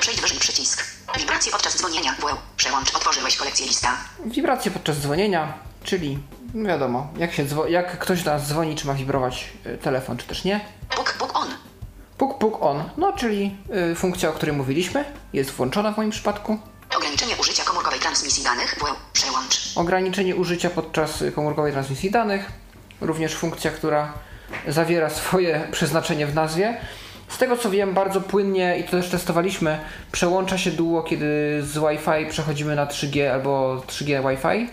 Przejdź 0.00 0.20
wyżej 0.20 0.38
przycisk. 0.38 0.84
Wibracje 1.18 1.52
podczas 1.52 1.76
dzwonienia. 1.78 2.12
WL. 2.20 2.34
Przełącz. 2.56 2.94
Otworzyłeś 2.94 3.36
kolekcję 3.36 3.66
lista. 3.66 3.96
Wibracje 4.26 4.70
podczas 4.70 4.98
dzwonienia, 5.00 5.54
czyli 5.84 6.18
no 6.54 6.68
wiadomo, 6.68 7.08
jak, 7.16 7.32
się 7.32 7.44
dzwo- 7.44 7.68
jak 7.68 7.98
ktoś 7.98 8.22
do 8.22 8.30
nas 8.30 8.48
dzwoni, 8.48 8.76
czy 8.76 8.86
ma 8.86 8.94
wibrować 8.94 9.52
y, 9.66 9.78
telefon, 9.78 10.16
czy 10.16 10.26
też 10.26 10.44
nie. 10.44 10.60
Puk, 10.96 11.12
puk 11.18 11.36
on. 11.36 11.48
Puk, 12.18 12.38
puk 12.38 12.62
on, 12.62 12.84
no 12.96 13.12
czyli 13.12 13.56
y, 13.92 13.94
funkcja, 13.94 14.28
o 14.28 14.32
której 14.32 14.56
mówiliśmy, 14.56 15.04
jest 15.32 15.50
włączona 15.50 15.92
w 15.92 15.96
moim 15.96 16.10
przypadku. 16.10 16.58
Ograniczenie 16.96 17.36
użycia 17.40 17.64
komórkowej 17.64 18.00
transmisji 18.00 18.44
danych. 18.44 18.76
Przełącz. 19.12 19.72
Ograniczenie 19.76 20.36
użycia 20.36 20.70
podczas 20.70 21.22
y, 21.22 21.32
komórkowej 21.32 21.72
transmisji 21.72 22.10
danych, 22.10 22.52
również 23.00 23.34
funkcja, 23.34 23.70
która 23.70 24.12
zawiera 24.68 25.10
swoje 25.10 25.60
przeznaczenie 25.72 26.26
w 26.26 26.34
nazwie. 26.34 26.80
Z 27.28 27.38
tego 27.38 27.56
co 27.56 27.70
wiem, 27.70 27.94
bardzo 27.94 28.20
płynnie 28.20 28.78
i 28.78 28.84
to 28.84 28.90
też 28.90 29.08
testowaliśmy, 29.08 29.78
przełącza 30.12 30.58
się 30.58 30.70
duo, 30.70 31.02
kiedy 31.02 31.58
z 31.62 31.78
Wi-Fi 31.78 32.30
przechodzimy 32.30 32.76
na 32.76 32.86
3G 32.86 33.26
albo 33.26 33.82
3G 33.86 34.28
Wi-Fi. 34.28 34.70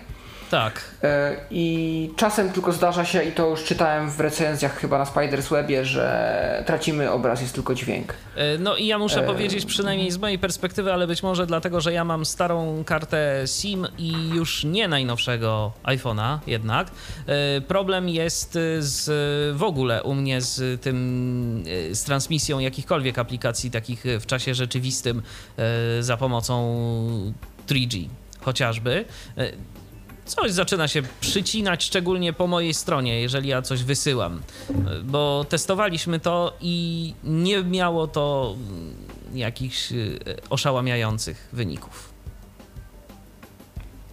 Tak. 0.52 0.82
E, 1.04 1.36
I 1.52 2.10
czasem 2.16 2.52
tylko 2.52 2.72
zdarza 2.72 3.06
się, 3.06 3.24
i 3.24 3.32
to 3.32 3.50
już 3.50 3.64
czytałem 3.64 4.10
w 4.12 4.20
recenzjach 4.20 4.78
chyba 4.80 4.98
na 4.98 5.06
Spiders 5.06 5.50
Webie, 5.50 5.86
że 5.86 6.64
tracimy 6.66 7.12
obraz, 7.12 7.42
jest 7.42 7.54
tylko 7.54 7.76
dźwięk. 7.76 8.14
E, 8.36 8.58
No 8.58 8.76
i 8.78 8.88
ja 8.88 8.98
muszę 9.00 9.24
E, 9.24 9.26
powiedzieć, 9.26 9.66
przynajmniej 9.66 10.12
z 10.12 10.18
mojej 10.18 10.40
perspektywy, 10.40 10.94
ale 10.94 11.08
być 11.08 11.24
może 11.24 11.46
dlatego, 11.48 11.82
że 11.82 11.94
ja 11.94 12.06
mam 12.06 12.26
starą 12.26 12.84
kartę 12.86 13.44
SIM 13.46 13.88
i 13.98 14.30
już 14.30 14.64
nie 14.64 14.88
najnowszego 14.88 15.72
iPhone'a 15.84 16.38
jednak. 16.48 16.88
e, 17.28 17.62
Problem 17.62 18.10
jest 18.10 18.58
z, 18.80 19.06
w 19.58 19.64
ogóle 19.64 20.04
u 20.04 20.14
mnie 20.14 20.42
z 20.42 20.82
tym, 20.82 21.64
z 21.92 22.04
transmisją 22.04 22.60
jakichkolwiek 22.60 23.20
aplikacji 23.20 23.72
takich 23.72 24.04
w 24.20 24.26
czasie 24.26 24.54
rzeczywistym 24.56 25.22
za 26.00 26.18
pomocą 26.18 26.76
3G 27.68 28.08
chociażby. 28.42 29.06
Coś 30.28 30.52
zaczyna 30.52 30.88
się 30.88 31.02
przycinać, 31.22 31.84
szczególnie 31.84 32.34
po 32.34 32.48
mojej 32.48 32.74
stronie, 32.74 33.22
jeżeli 33.22 33.50
ja 33.50 33.62
coś 33.62 33.84
wysyłam. 33.84 34.42
Bo 35.04 35.46
testowaliśmy 35.50 36.20
to 36.20 36.54
i 36.62 37.14
nie 37.24 37.64
miało 37.64 38.08
to 38.08 38.56
jakichś 39.34 39.92
y, 39.92 40.20
oszałamiających 40.50 41.50
wyników. 41.54 42.10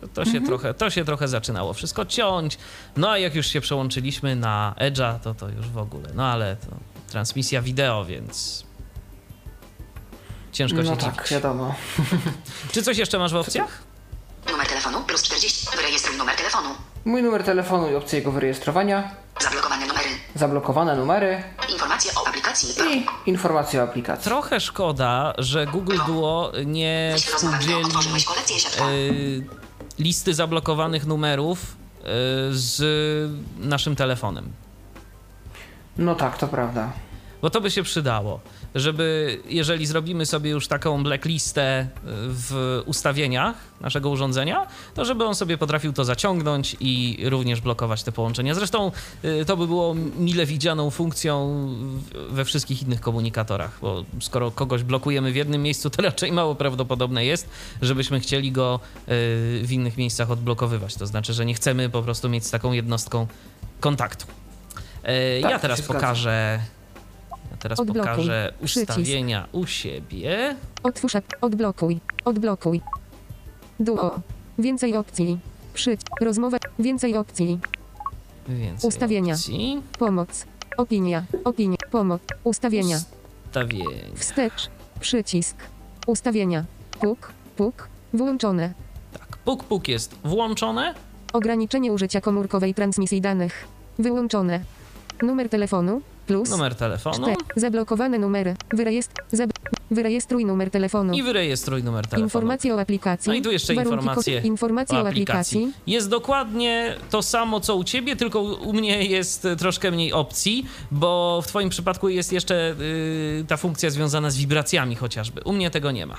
To- 0.00 0.08
To 0.08 0.24
się, 0.24 0.40
trochę, 0.40 0.74
to 0.74 0.90
się 0.90 1.04
trochę 1.04 1.28
zaczynało 1.28 1.72
wszystko 1.72 2.04
ciąć. 2.06 2.58
No 2.96 3.10
a 3.10 3.18
jak 3.18 3.34
już 3.34 3.46
się 3.46 3.60
przełączyliśmy 3.60 4.36
na 4.36 4.74
Edge'a, 4.78 5.18
to 5.20 5.34
to 5.34 5.48
już 5.48 5.68
w 5.68 5.78
ogóle. 5.78 6.08
No 6.14 6.26
ale 6.26 6.56
to 6.56 6.66
transmisja 7.10 7.62
wideo, 7.62 8.04
więc 8.04 8.64
ciężko 10.52 10.84
się 10.84 10.90
No 10.90 10.96
tak, 10.96 11.14
dziwić. 11.14 11.30
wiadomo. 11.30 11.74
Czy 12.72 12.82
coś 12.82 12.98
jeszcze 12.98 13.18
masz 13.18 13.32
w 13.32 13.36
opcjach? 13.36 13.82
Telefonu 14.84 15.04
plus 15.06 15.22
40. 15.22 15.76
Wyrejestruj 15.76 16.16
numer 16.18 16.36
telefonu. 16.36 16.68
Mój 17.04 17.22
numer 17.22 17.44
telefonu 17.44 17.90
i 17.90 17.94
opcje 17.94 18.18
jego 18.18 18.32
wyrejestrowania, 18.32 19.10
Zablokowane 19.40 19.86
numery. 19.86 20.08
zablokowane 20.34 20.96
numery 20.96 21.42
Informacje 21.72 22.10
o 22.16 22.28
aplikacji. 22.28 22.68
i 22.94 23.06
informacje 23.30 23.80
o 23.80 23.84
aplikacji. 23.84 24.24
Trochę 24.24 24.60
szkoda, 24.60 25.32
że 25.38 25.66
Google 25.66 25.98
Duo 26.06 26.52
nie 26.66 27.14
współdzieli 27.16 27.88
y, 28.90 29.44
listy 29.98 30.34
zablokowanych 30.34 31.06
numerów 31.06 31.58
y, 31.60 32.04
z 32.50 32.82
naszym 33.58 33.96
telefonem. 33.96 34.52
No 35.98 36.14
tak, 36.14 36.38
to 36.38 36.48
prawda. 36.48 36.92
Bo 37.42 37.50
to 37.50 37.60
by 37.60 37.70
się 37.70 37.82
przydało, 37.82 38.40
żeby 38.74 39.38
jeżeli 39.48 39.86
zrobimy 39.86 40.26
sobie 40.26 40.50
już 40.50 40.68
taką 40.68 41.02
blacklistę 41.02 41.88
w 42.28 42.82
ustawieniach 42.86 43.56
naszego 43.80 44.10
urządzenia, 44.10 44.66
to 44.94 45.04
żeby 45.04 45.24
on 45.24 45.34
sobie 45.34 45.58
potrafił 45.58 45.92
to 45.92 46.04
zaciągnąć 46.04 46.76
i 46.80 47.18
również 47.24 47.60
blokować 47.60 48.02
te 48.02 48.12
połączenia. 48.12 48.54
Zresztą 48.54 48.92
y, 49.24 49.44
to 49.44 49.56
by 49.56 49.66
było 49.66 49.94
mile 50.18 50.46
widzianą 50.46 50.90
funkcją 50.90 51.68
we 52.30 52.44
wszystkich 52.44 52.82
innych 52.82 53.00
komunikatorach, 53.00 53.78
bo 53.82 54.04
skoro 54.20 54.50
kogoś 54.50 54.82
blokujemy 54.82 55.32
w 55.32 55.36
jednym 55.36 55.62
miejscu, 55.62 55.90
to 55.90 56.02
raczej 56.02 56.32
mało 56.32 56.54
prawdopodobne 56.54 57.24
jest, 57.24 57.48
żebyśmy 57.82 58.20
chcieli 58.20 58.52
go 58.52 58.80
y, 58.98 59.08
w 59.62 59.68
innych 59.70 59.96
miejscach 59.96 60.30
odblokowywać. 60.30 60.94
To 60.94 61.06
znaczy, 61.06 61.32
że 61.32 61.46
nie 61.46 61.54
chcemy 61.54 61.90
po 61.90 62.02
prostu 62.02 62.28
mieć 62.28 62.46
z 62.46 62.50
taką 62.50 62.72
jednostką 62.72 63.26
kontaktu. 63.80 64.26
E, 65.02 65.40
Tak, 65.40 65.50
ja 65.50 65.58
teraz 65.58 65.78
się 65.78 65.84
zgadza. 65.84 65.98
Teraz 67.64 67.80
Odblokuj. 67.80 68.10
pokażę 68.10 68.52
Przycisk. 68.64 68.90
ustawienia 68.90 69.48
u 69.52 69.66
siebie. 69.66 70.56
Otwórz 70.82 71.12
odblokuj. 71.40 72.00
Odblokuj. 72.24 72.80
Duo. 73.80 74.20
Więcej 74.58 74.96
opcji. 74.96 75.38
Przycisk. 75.74 76.20
Rozmowa. 76.20 76.58
Więcej 76.78 77.16
opcji. 77.16 77.58
Więcej 78.48 78.88
Ustawienia. 78.88 79.34
Opcji. 79.34 79.82
Pomoc. 79.98 80.46
Opinia. 80.76 81.24
Opinia. 81.44 81.76
Pomoc. 81.90 82.22
Ustawienia. 82.44 82.98
Ustawienia. 83.46 84.14
Wstecz. 84.14 84.70
Przycisk. 85.00 85.56
Ustawienia. 86.06 86.64
Puk. 87.00 87.32
Puk. 87.56 87.88
Włączone. 88.12 88.74
Tak, 89.12 89.36
puk 89.36 89.64
puk 89.64 89.88
jest 89.88 90.14
włączone. 90.24 90.94
Ograniczenie 91.32 91.92
użycia 91.92 92.20
komórkowej 92.20 92.74
transmisji 92.74 93.20
danych. 93.20 93.66
Wyłączone. 93.98 94.60
Numer 95.22 95.48
telefonu. 95.48 96.00
Plus. 96.26 96.50
Numer 96.50 96.74
telefonu. 96.74 97.26
Zablokowane 97.56 98.18
numery. 98.18 98.54
Wyrejestr. 98.74 99.22
Zab... 99.32 99.50
Wyrejestruj 99.90 100.44
numer 100.44 100.70
telefonu. 100.70 101.14
I 101.14 101.22
wyrejestruj 101.22 101.82
numer 101.82 102.04
telefonu. 102.06 102.24
Informacje 102.26 102.74
o 102.74 102.80
aplikacji. 102.80 103.28
No 103.28 103.34
i 103.34 103.42
tu 103.42 103.50
jeszcze 103.52 103.74
Warunki 103.74 103.94
informacje 103.96 104.40
ko- 104.40 104.46
informacje 104.46 104.98
o 104.98 105.08
aplikacji. 105.08 105.72
Jest 105.86 106.08
dokładnie 106.08 106.96
to 107.10 107.22
samo, 107.22 107.60
co 107.60 107.76
u 107.76 107.84
ciebie, 107.84 108.16
tylko 108.16 108.40
u 108.42 108.72
mnie 108.72 109.04
jest 109.04 109.44
e, 109.44 109.56
troszkę 109.56 109.90
mniej 109.90 110.12
opcji, 110.12 110.66
bo 110.90 111.40
w 111.42 111.46
twoim 111.46 111.68
przypadku 111.70 112.08
jest 112.08 112.32
jeszcze 112.32 112.74
y, 112.80 113.44
ta 113.48 113.56
funkcja 113.56 113.90
związana 113.90 114.30
z 114.30 114.36
wibracjami 114.36 114.96
chociażby. 114.96 115.40
U 115.44 115.52
mnie 115.52 115.70
tego 115.70 115.90
nie 115.90 116.06
ma. 116.06 116.16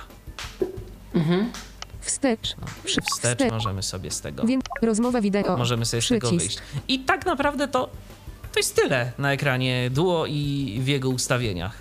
Wstecz. 2.01 2.55
Przy... 2.83 3.01
Wstecz 3.01 3.51
możemy 3.51 3.83
sobie 3.83 4.11
z 4.11 4.21
tego, 4.21 4.43
Więc 4.45 4.63
rozmowa 4.81 5.21
wideo. 5.21 5.57
możemy 5.57 5.85
sobie 5.85 6.01
z 6.01 6.07
tego 6.07 6.27
Przycisk. 6.27 6.61
wyjść. 6.63 6.83
I 6.87 6.99
tak 6.99 7.25
naprawdę 7.25 7.67
to, 7.67 7.89
to 8.55 8.59
jest 8.59 8.75
tyle 8.75 9.11
na 9.17 9.33
ekranie 9.33 9.89
Duo 9.89 10.25
i 10.27 10.77
w 10.83 10.87
jego 10.87 11.09
ustawieniach. 11.09 11.75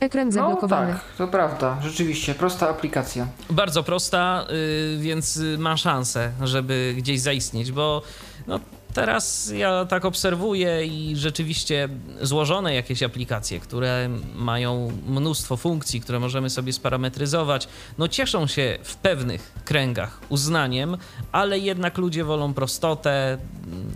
Ekran 0.00 0.26
No 0.28 0.32
zablokowany. 0.32 0.92
tak, 0.92 1.02
to 1.18 1.28
prawda. 1.28 1.78
Rzeczywiście, 1.82 2.34
prosta 2.34 2.68
aplikacja. 2.68 3.26
Bardzo 3.50 3.82
prosta, 3.82 4.46
y, 4.50 4.98
więc 5.00 5.36
y, 5.36 5.58
ma 5.58 5.76
szansę, 5.76 6.32
żeby 6.42 6.94
gdzieś 6.96 7.20
zaistnieć, 7.20 7.72
bo 7.72 8.02
no, 8.46 8.60
teraz 8.94 9.52
ja 9.56 9.84
tak 9.84 10.04
obserwuję 10.04 10.86
i 10.86 11.16
rzeczywiście 11.16 11.88
złożone 12.20 12.74
jakieś 12.74 13.02
aplikacje, 13.02 13.60
które 13.60 14.08
mają 14.34 14.92
mnóstwo 15.06 15.56
funkcji, 15.56 16.00
które 16.00 16.20
możemy 16.20 16.50
sobie 16.50 16.72
sparametryzować, 16.72 17.68
no 17.98 18.08
cieszą 18.08 18.46
się 18.46 18.78
w 18.82 18.96
pewnych 18.96 19.52
kręgach 19.64 20.20
uznaniem, 20.28 20.96
ale 21.32 21.58
jednak 21.58 21.98
ludzie 21.98 22.24
wolą 22.24 22.54
prostotę, 22.54 23.38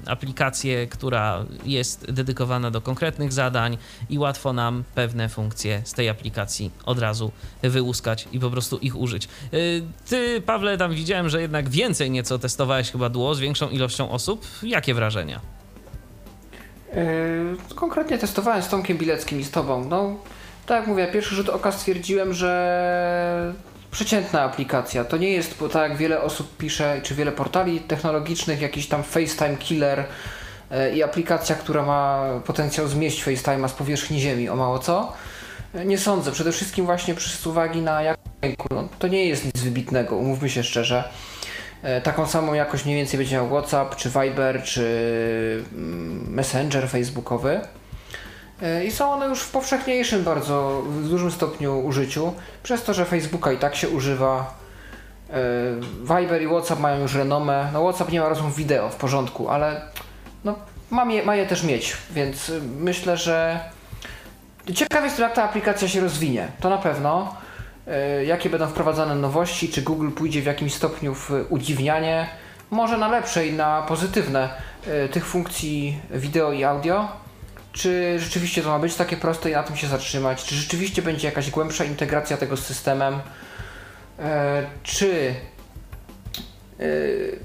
aplikację, 0.07 0.87
która 0.87 1.45
jest 1.65 2.13
dedykowana 2.13 2.71
do 2.71 2.81
konkretnych 2.81 3.33
zadań 3.33 3.79
i 4.11 4.19
łatwo 4.19 4.53
nam 4.53 4.85
pewne 4.95 5.29
funkcje 5.29 5.83
z 5.85 5.93
tej 5.93 6.09
aplikacji 6.09 6.71
od 6.85 6.99
razu 6.99 7.33
wyłuskać 7.63 8.29
i 8.33 8.41
po 8.41 8.51
prostu 8.51 8.79
ich 8.79 8.97
użyć. 8.97 9.29
Y, 9.55 9.83
ty, 10.09 10.41
Pawle, 10.41 10.79
tam 10.79 10.95
widziałem, 10.95 11.29
że 11.29 11.41
jednak 11.41 11.69
więcej 11.69 12.11
nieco 12.11 12.39
testowałeś 12.39 12.91
chyba 12.91 13.09
Duo 13.09 13.35
z 13.35 13.41
większą 13.41 13.69
ilością 13.69 14.11
osób. 14.11 14.47
Jakie 14.89 14.95
wrażenia? 14.95 15.41
Yy, 16.95 17.75
konkretnie 17.75 18.19
testowałem 18.19 18.63
z 18.63 18.69
Tomkiem 18.69 18.99
Bileckim 18.99 19.41
i 19.41 19.45
z 19.45 19.51
Tobą. 19.51 19.85
No, 19.85 20.15
tak 20.67 20.79
jak 20.79 20.87
mówię, 20.87 21.09
pierwszy 21.13 21.35
rzut 21.35 21.49
oka 21.49 21.73
stwierdziłem, 21.73 22.33
że 22.33 23.55
przeciętna 23.91 24.43
aplikacja. 24.43 25.05
To 25.05 25.17
nie 25.17 25.31
jest, 25.31 25.59
bo 25.61 25.69
tak 25.69 25.91
jak 25.91 25.99
wiele 25.99 26.21
osób 26.23 26.57
pisze, 26.57 27.01
czy 27.03 27.15
wiele 27.15 27.33
portali 27.33 27.81
technologicznych, 27.81 28.61
jakiś 28.61 28.87
tam 28.87 29.03
FaceTime 29.03 29.57
killer 29.57 30.05
yy, 30.71 30.97
i 30.97 31.03
aplikacja, 31.03 31.57
która 31.57 31.83
ma 31.83 32.25
potencjał 32.47 32.89
zmieść 32.89 33.25
FaceTime'a 33.25 33.69
z 33.69 33.73
powierzchni 33.73 34.21
Ziemi, 34.21 34.49
o 34.49 34.57
mało 34.57 34.79
co. 34.79 35.13
Yy, 35.75 35.85
Nie 35.85 35.99
sądzę. 35.99 36.33
Przede 36.33 36.53
wszystkim 36.53 36.87
właśnie 36.87 37.15
z 37.15 37.47
uwagi 37.47 37.83
na 37.83 38.01
dźwięku. 38.43 38.69
No, 38.71 38.89
to 38.99 39.09
nie 39.09 39.27
jest 39.27 39.45
nic 39.45 39.61
wybitnego, 39.61 40.17
umówmy 40.17 40.51
się 40.51 40.63
szczerze. 40.63 41.05
E, 41.83 42.01
Taką 42.01 42.27
samą 42.27 42.55
jakość 42.55 42.85
mniej 42.85 42.97
więcej 42.97 43.19
będzie 43.19 43.37
miał 43.37 43.49
WhatsApp, 43.49 43.97
czy 43.97 44.11
Viber, 44.11 44.63
czy 44.63 45.65
mm, 45.73 46.35
Messenger 46.35 46.89
facebookowy. 46.89 47.61
E, 48.63 48.85
I 48.85 48.91
są 48.91 49.13
one 49.13 49.27
już 49.27 49.41
w 49.41 49.51
powszechniejszym 49.51 50.25
bardzo, 50.25 50.83
w 50.89 51.09
dużym 51.09 51.31
stopniu 51.31 51.81
użyciu, 51.81 52.35
przez 52.63 52.83
to, 52.83 52.95
że 52.95 53.05
Facebooka 53.05 53.53
i 53.53 53.59
tak 53.59 53.77
się 53.77 53.89
używa. 53.89 54.55
E, 55.31 55.35
Viber 56.01 56.43
i 56.43 56.47
WhatsApp 56.47 56.81
mają 56.81 57.01
już 57.03 57.15
renomę. 57.15 57.71
No 57.73 57.81
WhatsApp 57.83 58.13
nie 58.13 58.21
ma 58.21 58.29
rozmów 58.29 58.57
wideo 58.57 58.89
w 58.89 58.97
porządku, 58.97 59.49
ale 59.49 59.81
no, 60.45 60.55
ma, 60.91 61.05
je, 61.05 61.23
ma 61.23 61.37
je 61.37 61.47
też 61.47 61.65
mieć, 61.65 61.97
więc 62.11 62.49
y, 62.49 62.61
myślę, 62.63 63.17
że 63.17 63.61
ciekaw 64.75 65.05
jestem 65.05 65.23
jak 65.23 65.35
ta 65.35 65.45
aplikacja 65.45 65.89
się 65.89 66.01
rozwinie. 66.01 66.49
To 66.61 66.71
na 66.71 66.79
pewno. 66.79 67.35
E, 67.91 68.25
Jakie 68.25 68.51
będą 68.51 68.67
wprowadzane 68.67 69.15
nowości, 69.15 69.69
czy 69.69 69.83
Google 69.83 70.11
pójdzie 70.11 70.43
w 70.43 70.47
jakimś 70.47 70.75
stopniu 70.75 71.15
w 71.15 71.31
udziwnianie, 71.49 72.29
może 72.71 72.99
na 72.99 73.09
lepsze 73.09 73.47
i 73.47 73.53
na 73.53 73.83
pozytywne 73.83 74.49
e, 74.87 75.09
tych 75.09 75.27
funkcji 75.27 75.99
wideo 76.11 76.53
i 76.53 76.65
audio. 76.65 77.09
Czy 77.73 78.17
rzeczywiście 78.19 78.63
to 78.63 78.69
ma 78.69 78.79
być 78.79 78.95
takie 78.95 79.17
proste 79.17 79.51
i 79.51 79.53
na 79.53 79.63
tym 79.63 79.77
się 79.77 79.87
zatrzymać? 79.87 80.45
Czy 80.45 80.55
rzeczywiście 80.55 81.03
będzie 81.03 81.29
jakaś 81.29 81.51
głębsza 81.51 81.85
integracja 81.85 82.37
tego 82.37 82.57
z 82.57 82.67
systemem? 82.67 83.21
E, 84.19 84.67
Czy 84.83 85.35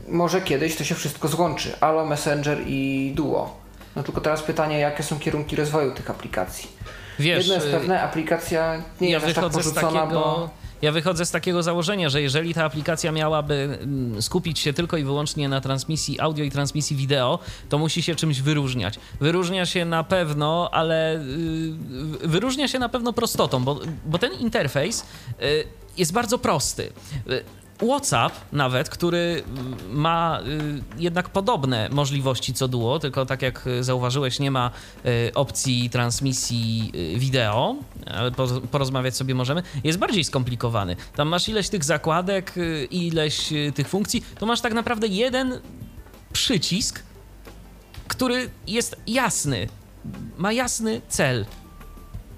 może 0.08 0.42
kiedyś 0.42 0.76
to 0.76 0.84
się 0.84 0.96
wszystko 0.96 1.28
złączy? 1.28 1.76
Allo, 1.80 2.06
Messenger 2.06 2.58
i 2.68 3.12
Duo. 3.16 3.63
No 3.96 4.04
tylko 4.04 4.22
teraz 4.22 4.44
pytanie, 4.44 4.80
jakie 4.80 5.04
są 5.04 5.20
kierunki 5.20 5.56
rozwoju 5.56 5.94
tych 5.94 6.10
aplikacji? 6.10 6.70
Wiesz, 7.20 7.38
Jedno 7.38 7.54
jest 7.54 7.68
y, 7.68 7.72
pewne, 7.72 8.02
aplikacja 8.02 8.82
nie 9.02 9.10
ja 9.10 9.20
jest 9.20 9.36
tak 9.36 9.50
porzucona, 9.52 10.00
takiego. 10.00 10.20
bo... 10.20 10.50
Ja 10.82 10.92
wychodzę 10.92 11.26
z 11.26 11.32
takiego 11.32 11.64
założenia, 11.64 12.10
że 12.10 12.22
jeżeli 12.22 12.54
ta 12.54 12.66
aplikacja 12.66 13.12
miałaby 13.12 13.78
mm, 13.82 14.22
skupić 14.22 14.60
się 14.60 14.74
tylko 14.74 14.98
i 14.98 15.04
wyłącznie 15.04 15.50
na 15.50 15.62
transmisji 15.62 16.20
audio 16.20 16.46
i 16.46 16.52
transmisji 16.52 16.96
wideo, 16.96 17.40
to 17.70 17.78
musi 17.78 18.04
się 18.04 18.16
czymś 18.16 18.42
wyróżniać. 18.42 19.00
Wyróżnia 19.20 19.66
się 19.66 19.86
na 19.86 20.04
pewno, 20.04 20.70
ale 20.72 21.26
yy, 22.22 22.28
wyróżnia 22.28 22.68
się 22.68 22.80
na 22.80 22.90
pewno 22.90 23.14
prostotą, 23.14 23.64
bo, 23.64 23.80
bo 24.06 24.18
ten 24.18 24.34
interfejs 24.34 25.06
yy, 25.40 25.64
jest 25.98 26.14
bardzo 26.14 26.38
prosty. 26.38 26.92
WhatsApp 27.88 28.34
nawet, 28.52 28.90
który 28.90 29.44
ma 29.92 30.40
y, 30.98 31.02
jednak 31.02 31.30
podobne 31.30 31.90
możliwości 31.92 32.54
co 32.54 32.68
Duo, 32.68 33.00
tylko 33.00 33.26
tak 33.26 33.42
jak 33.42 33.66
zauważyłeś, 33.82 34.40
nie 34.40 34.52
ma 34.52 34.72
y, 35.06 35.32
opcji 35.34 35.90
transmisji 35.90 36.92
y, 36.96 37.20
wideo, 37.20 37.76
ale 38.06 38.32
po, 38.32 38.48
porozmawiać 38.48 39.16
sobie 39.16 39.36
możemy, 39.36 39.64
jest 39.84 40.00
bardziej 40.00 40.24
skomplikowany. 40.24 40.96
Tam 41.16 41.28
masz 41.28 41.50
ileś 41.50 41.70
tych 41.70 41.84
zakładek, 41.84 42.56
ileś 42.92 43.50
tych 43.76 43.88
funkcji, 43.88 44.26
to 44.40 44.46
masz 44.46 44.62
tak 44.62 44.74
naprawdę 44.74 45.08
jeden 45.08 45.60
przycisk, 46.34 47.04
który 48.08 48.50
jest 48.68 48.96
jasny, 49.08 49.68
ma 50.38 50.52
jasny 50.54 51.02
cel. 51.08 51.46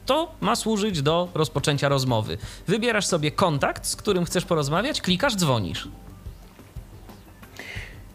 To 0.06 0.32
ma 0.42 0.56
służyć 0.56 1.02
do 1.02 1.28
rozpoczęcia 1.34 1.90
rozmowy. 1.90 2.38
Wybierasz 2.68 3.06
sobie 3.06 3.32
kontakt, 3.32 3.86
z 3.86 3.96
którym 3.96 4.26
chcesz 4.26 4.46
porozmawiać, 4.46 5.02
klikasz, 5.02 5.36
dzwonisz. 5.36 5.88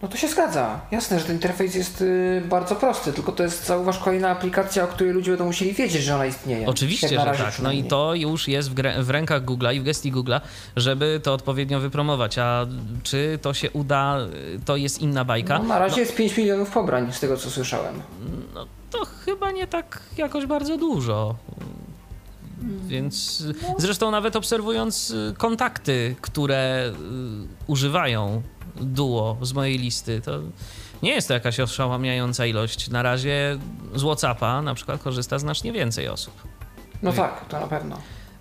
No 0.02 0.08
to 0.08 0.16
się 0.16 0.28
zgadza. 0.28 0.80
Jasne, 0.90 1.18
że 1.18 1.24
ten 1.24 1.36
interfejs 1.36 1.74
jest 1.74 2.00
y, 2.02 2.42
bardzo 2.48 2.76
prosty, 2.76 3.12
tylko 3.12 3.32
to 3.32 3.42
jest, 3.42 3.66
zauważ, 3.66 3.98
kolejna 3.98 4.28
aplikacja, 4.30 4.84
o 4.84 4.86
której 4.86 5.12
ludzie 5.12 5.30
będą 5.30 5.44
musieli 5.44 5.72
wiedzieć, 5.72 6.02
że 6.02 6.14
ona 6.14 6.26
istnieje. 6.26 6.66
Oczywiście, 6.66 7.08
że 7.08 7.16
tak. 7.16 7.58
No 7.62 7.72
i 7.72 7.84
to 7.84 8.14
już 8.14 8.48
jest 8.48 8.70
w, 8.70 8.74
w 9.04 9.10
rękach 9.10 9.44
Google'a 9.44 9.74
i 9.74 9.80
w 9.80 9.84
gestii 9.84 10.12
Google'a, 10.12 10.40
żeby 10.76 11.20
to 11.22 11.34
odpowiednio 11.34 11.80
wypromować. 11.80 12.38
A 12.38 12.66
czy 13.02 13.38
to 13.42 13.54
się 13.54 13.70
uda, 13.70 14.18
to 14.64 14.76
jest 14.76 15.00
inna 15.02 15.24
bajka. 15.24 15.58
No, 15.58 15.64
na 15.64 15.78
razie 15.78 16.00
jest 16.00 16.16
5 16.16 16.36
milionów 16.36 16.70
pobrań, 16.70 17.12
z 17.12 17.20
tego 17.20 17.36
co 17.36 17.50
słyszałem. 17.50 18.02
No 18.54 18.66
to 18.90 19.04
chyba 19.24 19.50
nie 19.50 19.66
tak 19.66 20.02
jakoś 20.16 20.46
bardzo 20.46 20.76
dużo. 20.76 21.34
Więc 22.86 23.44
zresztą 23.78 24.10
nawet 24.10 24.36
obserwując 24.36 25.10
y, 25.10 25.34
kontakty, 25.38 26.16
które 26.20 26.88
y, 26.88 26.92
używają 27.66 28.42
Duo 28.80 29.36
z 29.42 29.52
mojej 29.52 29.78
listy, 29.78 30.20
to 30.20 30.38
nie 31.02 31.10
jest 31.10 31.28
to 31.28 31.34
jakaś 31.34 31.60
oszałamiająca 31.60 32.46
ilość. 32.46 32.90
Na 32.90 33.02
razie 33.02 33.58
z 33.94 34.02
WhatsAppa 34.02 34.62
na 34.62 34.74
przykład 34.74 35.02
korzysta 35.02 35.38
znacznie 35.38 35.72
więcej 35.72 36.08
osób. 36.08 36.34
No 37.02 37.12
tak, 37.12 37.44
to 37.48 37.60
na 37.60 37.66
pewno. 37.66 37.98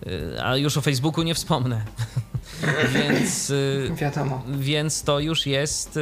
Y, 0.07 0.43
A 0.43 0.57
już 0.57 0.77
o 0.77 0.81
Facebooku 0.81 1.23
nie 1.23 1.33
wspomnę. 1.35 1.81
Więc 2.93 3.53
Wiadomo. 3.95 4.43
więc 4.57 5.03
to 5.03 5.19
już 5.19 5.45
jest 5.45 5.99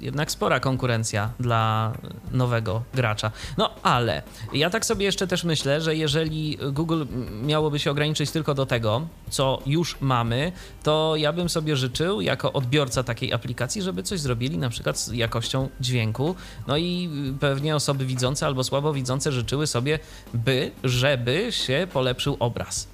jednak 0.00 0.30
spora 0.30 0.60
konkurencja 0.60 1.30
dla 1.40 1.92
nowego 2.32 2.82
gracza. 2.94 3.30
No 3.58 3.70
ale 3.82 4.22
ja 4.52 4.70
tak 4.70 4.86
sobie 4.86 5.04
jeszcze 5.04 5.26
też 5.26 5.44
myślę, 5.44 5.80
że 5.80 5.96
jeżeli 5.96 6.58
Google 6.72 7.04
miałoby 7.42 7.78
się 7.78 7.90
ograniczyć 7.90 8.30
tylko 8.30 8.54
do 8.54 8.66
tego, 8.66 9.06
co 9.30 9.62
już 9.66 10.00
mamy, 10.00 10.52
to 10.82 11.16
ja 11.16 11.32
bym 11.32 11.48
sobie 11.48 11.76
życzył 11.76 12.20
jako 12.20 12.52
odbiorca 12.52 13.02
takiej 13.02 13.32
aplikacji, 13.32 13.82
żeby 13.82 14.02
coś 14.02 14.20
zrobili 14.20 14.58
na 14.58 14.68
przykład 14.68 14.98
z 14.98 15.12
jakością 15.12 15.68
dźwięku. 15.80 16.34
No 16.66 16.76
i 16.76 17.10
pewnie 17.40 17.76
osoby 17.76 18.06
widzące 18.06 18.46
albo 18.46 18.64
słabo 18.64 18.92
widzące 18.92 19.32
życzyły 19.32 19.66
sobie, 19.66 19.98
by, 20.34 20.70
żeby 20.84 21.48
się 21.50 21.86
polepszył 21.92 22.36
obraz. 22.38 22.88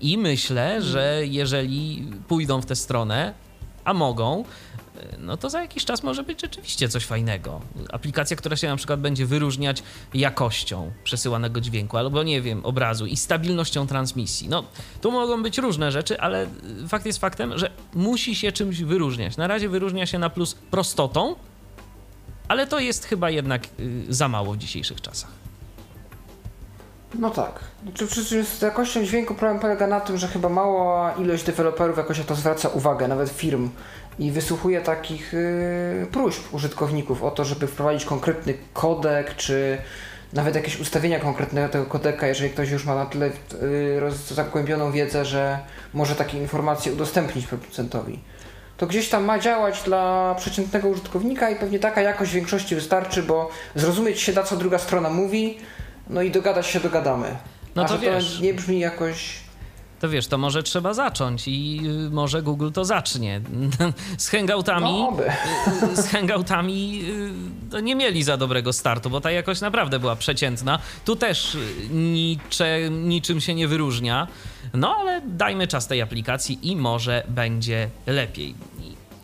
I 0.00 0.18
myślę, 0.18 0.82
że 0.82 1.20
jeżeli 1.24 2.10
pójdą 2.28 2.60
w 2.60 2.66
tę 2.66 2.76
stronę, 2.76 3.34
a 3.84 3.94
mogą, 3.94 4.44
no 5.18 5.36
to 5.36 5.50
za 5.50 5.62
jakiś 5.62 5.84
czas 5.84 6.02
może 6.02 6.22
być 6.22 6.40
rzeczywiście 6.40 6.88
coś 6.88 7.06
fajnego. 7.06 7.60
Aplikacja, 7.92 8.36
która 8.36 8.56
się 8.56 8.68
na 8.68 8.76
przykład 8.76 9.00
będzie 9.00 9.26
wyróżniać 9.26 9.82
jakością 10.14 10.92
przesyłanego 11.04 11.60
dźwięku, 11.60 11.96
albo 11.96 12.22
nie 12.22 12.42
wiem, 12.42 12.64
obrazu 12.64 13.06
i 13.06 13.16
stabilnością 13.16 13.86
transmisji. 13.86 14.48
No, 14.48 14.64
tu 15.00 15.12
mogą 15.12 15.42
być 15.42 15.58
różne 15.58 15.92
rzeczy, 15.92 16.20
ale 16.20 16.46
fakt 16.88 17.06
jest 17.06 17.18
faktem, 17.18 17.58
że 17.58 17.70
musi 17.94 18.34
się 18.34 18.52
czymś 18.52 18.82
wyróżniać. 18.82 19.36
Na 19.36 19.46
razie 19.46 19.68
wyróżnia 19.68 20.06
się 20.06 20.18
na 20.18 20.30
plus 20.30 20.54
prostotą, 20.54 21.34
ale 22.48 22.66
to 22.66 22.78
jest 22.78 23.04
chyba 23.04 23.30
jednak 23.30 23.66
y, 23.80 24.04
za 24.08 24.28
mało 24.28 24.52
w 24.52 24.58
dzisiejszych 24.58 25.00
czasach. 25.00 25.30
No 27.18 27.30
tak. 27.30 27.60
Czy 27.94 28.06
przy 28.06 28.24
czym 28.24 28.44
z 28.44 28.62
jakością 28.62 29.04
dźwięku 29.04 29.34
problem 29.34 29.60
polega 29.60 29.86
na 29.86 30.00
tym, 30.00 30.18
że 30.18 30.28
chyba 30.28 30.48
mała 30.48 31.12
ilość 31.12 31.44
deweloperów 31.44 31.96
jakoś 31.96 32.20
to 32.20 32.34
zwraca 32.34 32.68
uwagę, 32.68 33.08
nawet 33.08 33.30
firm, 33.30 33.70
i 34.18 34.30
wysłuchuje 34.30 34.80
takich 34.80 35.32
yy, 35.32 36.06
próśb 36.06 36.54
użytkowników 36.54 37.22
o 37.22 37.30
to, 37.30 37.44
żeby 37.44 37.66
wprowadzić 37.66 38.04
konkretny 38.04 38.54
kodek, 38.72 39.36
czy 39.36 39.78
nawet 40.32 40.54
jakieś 40.54 40.80
ustawienia 40.80 41.20
konkretnego 41.20 41.68
tego 41.68 41.86
kodeka, 41.86 42.26
jeżeli 42.26 42.50
ktoś 42.50 42.70
już 42.70 42.84
ma 42.84 42.94
na 42.94 43.06
tyle 43.06 43.26
yy, 43.26 44.00
roz- 44.00 44.30
zagłębioną 44.34 44.92
wiedzę, 44.92 45.24
że 45.24 45.58
może 45.94 46.14
takie 46.14 46.38
informacje 46.38 46.92
udostępnić 46.92 47.46
producentowi. 47.46 48.20
To 48.76 48.86
gdzieś 48.86 49.08
tam 49.08 49.24
ma 49.24 49.38
działać 49.38 49.82
dla 49.82 50.34
przeciętnego 50.38 50.88
użytkownika 50.88 51.50
i 51.50 51.56
pewnie 51.56 51.78
taka 51.78 52.00
jakość 52.00 52.30
w 52.30 52.34
większości 52.34 52.74
wystarczy, 52.74 53.22
bo 53.22 53.50
zrozumieć 53.74 54.20
się 54.20 54.32
da, 54.32 54.42
co 54.42 54.56
druga 54.56 54.78
strona 54.78 55.10
mówi, 55.10 55.58
no 56.10 56.22
i 56.22 56.30
dogadać 56.30 56.66
się 56.66 56.80
dogadamy. 56.80 57.26
No 57.74 57.84
A 57.84 57.88
to 57.88 57.94
że 57.94 58.00
wiesz. 58.00 58.36
to 58.36 58.42
nie 58.42 58.54
brzmi 58.54 58.80
jakoś. 58.80 59.43
To 60.00 60.08
wiesz, 60.08 60.26
to 60.26 60.38
może 60.38 60.62
trzeba 60.62 60.94
zacząć 60.94 61.48
i 61.48 61.80
y, 62.06 62.10
może 62.10 62.42
Google 62.42 62.70
to 62.70 62.84
zacznie. 62.84 63.40
Z 64.18 64.28
hangoutami. 64.28 64.92
No, 64.92 65.08
oby. 65.08 65.22
y, 65.92 66.02
z 66.02 66.08
hangoutami 66.08 67.02
y, 67.74 67.82
nie 67.82 67.94
mieli 67.94 68.22
za 68.22 68.36
dobrego 68.36 68.72
startu, 68.72 69.10
bo 69.10 69.20
ta 69.20 69.30
jakość 69.30 69.60
naprawdę 69.60 69.98
była 69.98 70.16
przeciętna. 70.16 70.78
Tu 71.04 71.16
też 71.16 71.56
nicze, 71.90 72.90
niczym 72.90 73.40
się 73.40 73.54
nie 73.54 73.68
wyróżnia. 73.68 74.28
No 74.74 74.96
ale 75.00 75.20
dajmy 75.26 75.66
czas 75.66 75.86
tej 75.86 76.02
aplikacji 76.02 76.58
i 76.62 76.76
może 76.76 77.22
będzie 77.28 77.88
lepiej. 78.06 78.54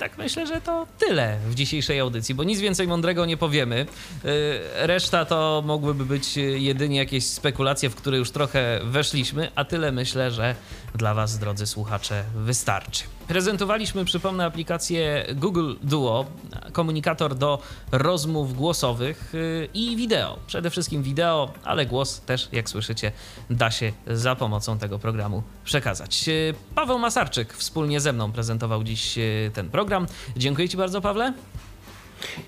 Tak 0.01 0.19
myślę, 0.19 0.47
że 0.47 0.61
to 0.61 0.87
tyle 0.99 1.39
w 1.49 1.55
dzisiejszej 1.55 2.01
audycji, 2.01 2.35
bo 2.35 2.45
nic 2.45 2.61
więcej 2.61 2.87
mądrego 2.87 3.27
nie 3.27 3.37
powiemy. 3.37 3.87
Y, 4.25 4.27
Reszta 4.75 5.25
to 5.25 5.63
mogłyby 5.67 6.05
być 6.05 6.37
jedynie 6.37 6.99
jakieś 6.99 7.27
spekulacje, 7.27 7.91
w 7.91 7.95
które 7.95 8.19
już 8.19 8.31
trochę 8.31 8.81
weszliśmy, 8.85 9.51
a 9.55 9.65
tyle 9.65 9.93
myślę, 9.93 10.31
że 10.31 10.55
dla 10.95 11.15
Was, 11.15 11.39
drodzy 11.39 11.67
słuchacze, 11.67 12.25
wystarczy. 12.35 13.05
Prezentowaliśmy, 13.29 14.05
przypomnę, 14.05 14.45
aplikację 14.45 15.27
Google 15.35 15.75
Duo, 15.83 16.27
komunikator 16.73 17.35
do 17.35 17.63
rozmów 17.93 18.57
głosowych 18.57 19.35
y, 19.35 19.69
i 19.75 19.97
wideo. 19.97 20.39
Przede 20.47 20.71
wszystkim 20.71 21.03
wideo, 21.03 21.53
ale 21.65 21.87
głos 21.87 22.21
też, 22.21 22.49
jak 22.53 22.69
słyszycie, 22.69 23.13
da 23.51 23.71
się 23.71 23.93
za 24.07 24.37
pomocą 24.37 24.79
tego 24.79 24.99
programu 24.99 25.43
przekazać. 25.65 26.29
Y, 26.29 26.55
Paweł 26.75 26.99
Masarczyk 26.99 27.55
wspólnie 27.55 28.01
ze 28.01 28.13
mną 28.13 28.33
prezentował 28.33 28.85
dziś 28.85 29.19
y, 29.19 29.51
ten 29.55 29.71
program. 29.71 30.07
Dziękuję 30.37 30.69
Ci 30.69 30.77
bardzo, 30.77 31.01
Pawle. 31.01 31.33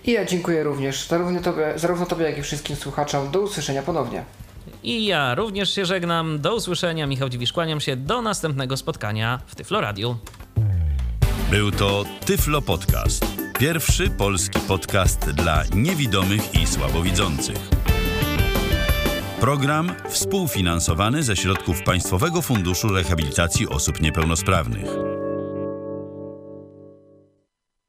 I 0.04 0.12
ja 0.12 0.24
dziękuję 0.24 0.62
również 0.62 1.08
zarówno 1.08 1.40
tobie, 1.40 1.72
zarówno 1.76 2.06
tobie, 2.06 2.24
jak 2.24 2.38
i 2.38 2.42
wszystkim 2.42 2.76
słuchaczom. 2.76 3.30
Do 3.30 3.40
usłyszenia 3.40 3.82
ponownie. 3.82 4.24
I 4.82 5.06
ja 5.06 5.34
również 5.34 5.74
się 5.74 5.86
żegnam. 5.86 6.40
Do 6.40 6.54
usłyszenia. 6.54 7.06
Michał 7.06 7.28
Dziwisz, 7.28 7.52
kłaniam 7.52 7.80
się. 7.80 7.96
Do 7.96 8.22
następnego 8.22 8.76
spotkania 8.76 9.40
w 9.46 9.54
Tyflo 9.54 9.80
Radio. 9.80 10.18
Był 11.50 11.70
to 11.70 12.04
Tyflo 12.26 12.62
Podcast. 12.62 13.26
Pierwszy 13.58 14.10
polski 14.10 14.60
podcast 14.60 15.30
dla 15.30 15.62
niewidomych 15.74 16.54
i 16.62 16.66
słabowidzących. 16.66 17.68
Program 19.40 19.92
współfinansowany 20.08 21.22
ze 21.22 21.36
środków 21.36 21.82
Państwowego 21.82 22.42
Funduszu 22.42 22.88
Rehabilitacji 22.88 23.68
Osób 23.68 24.00
Niepełnosprawnych. 24.00 24.86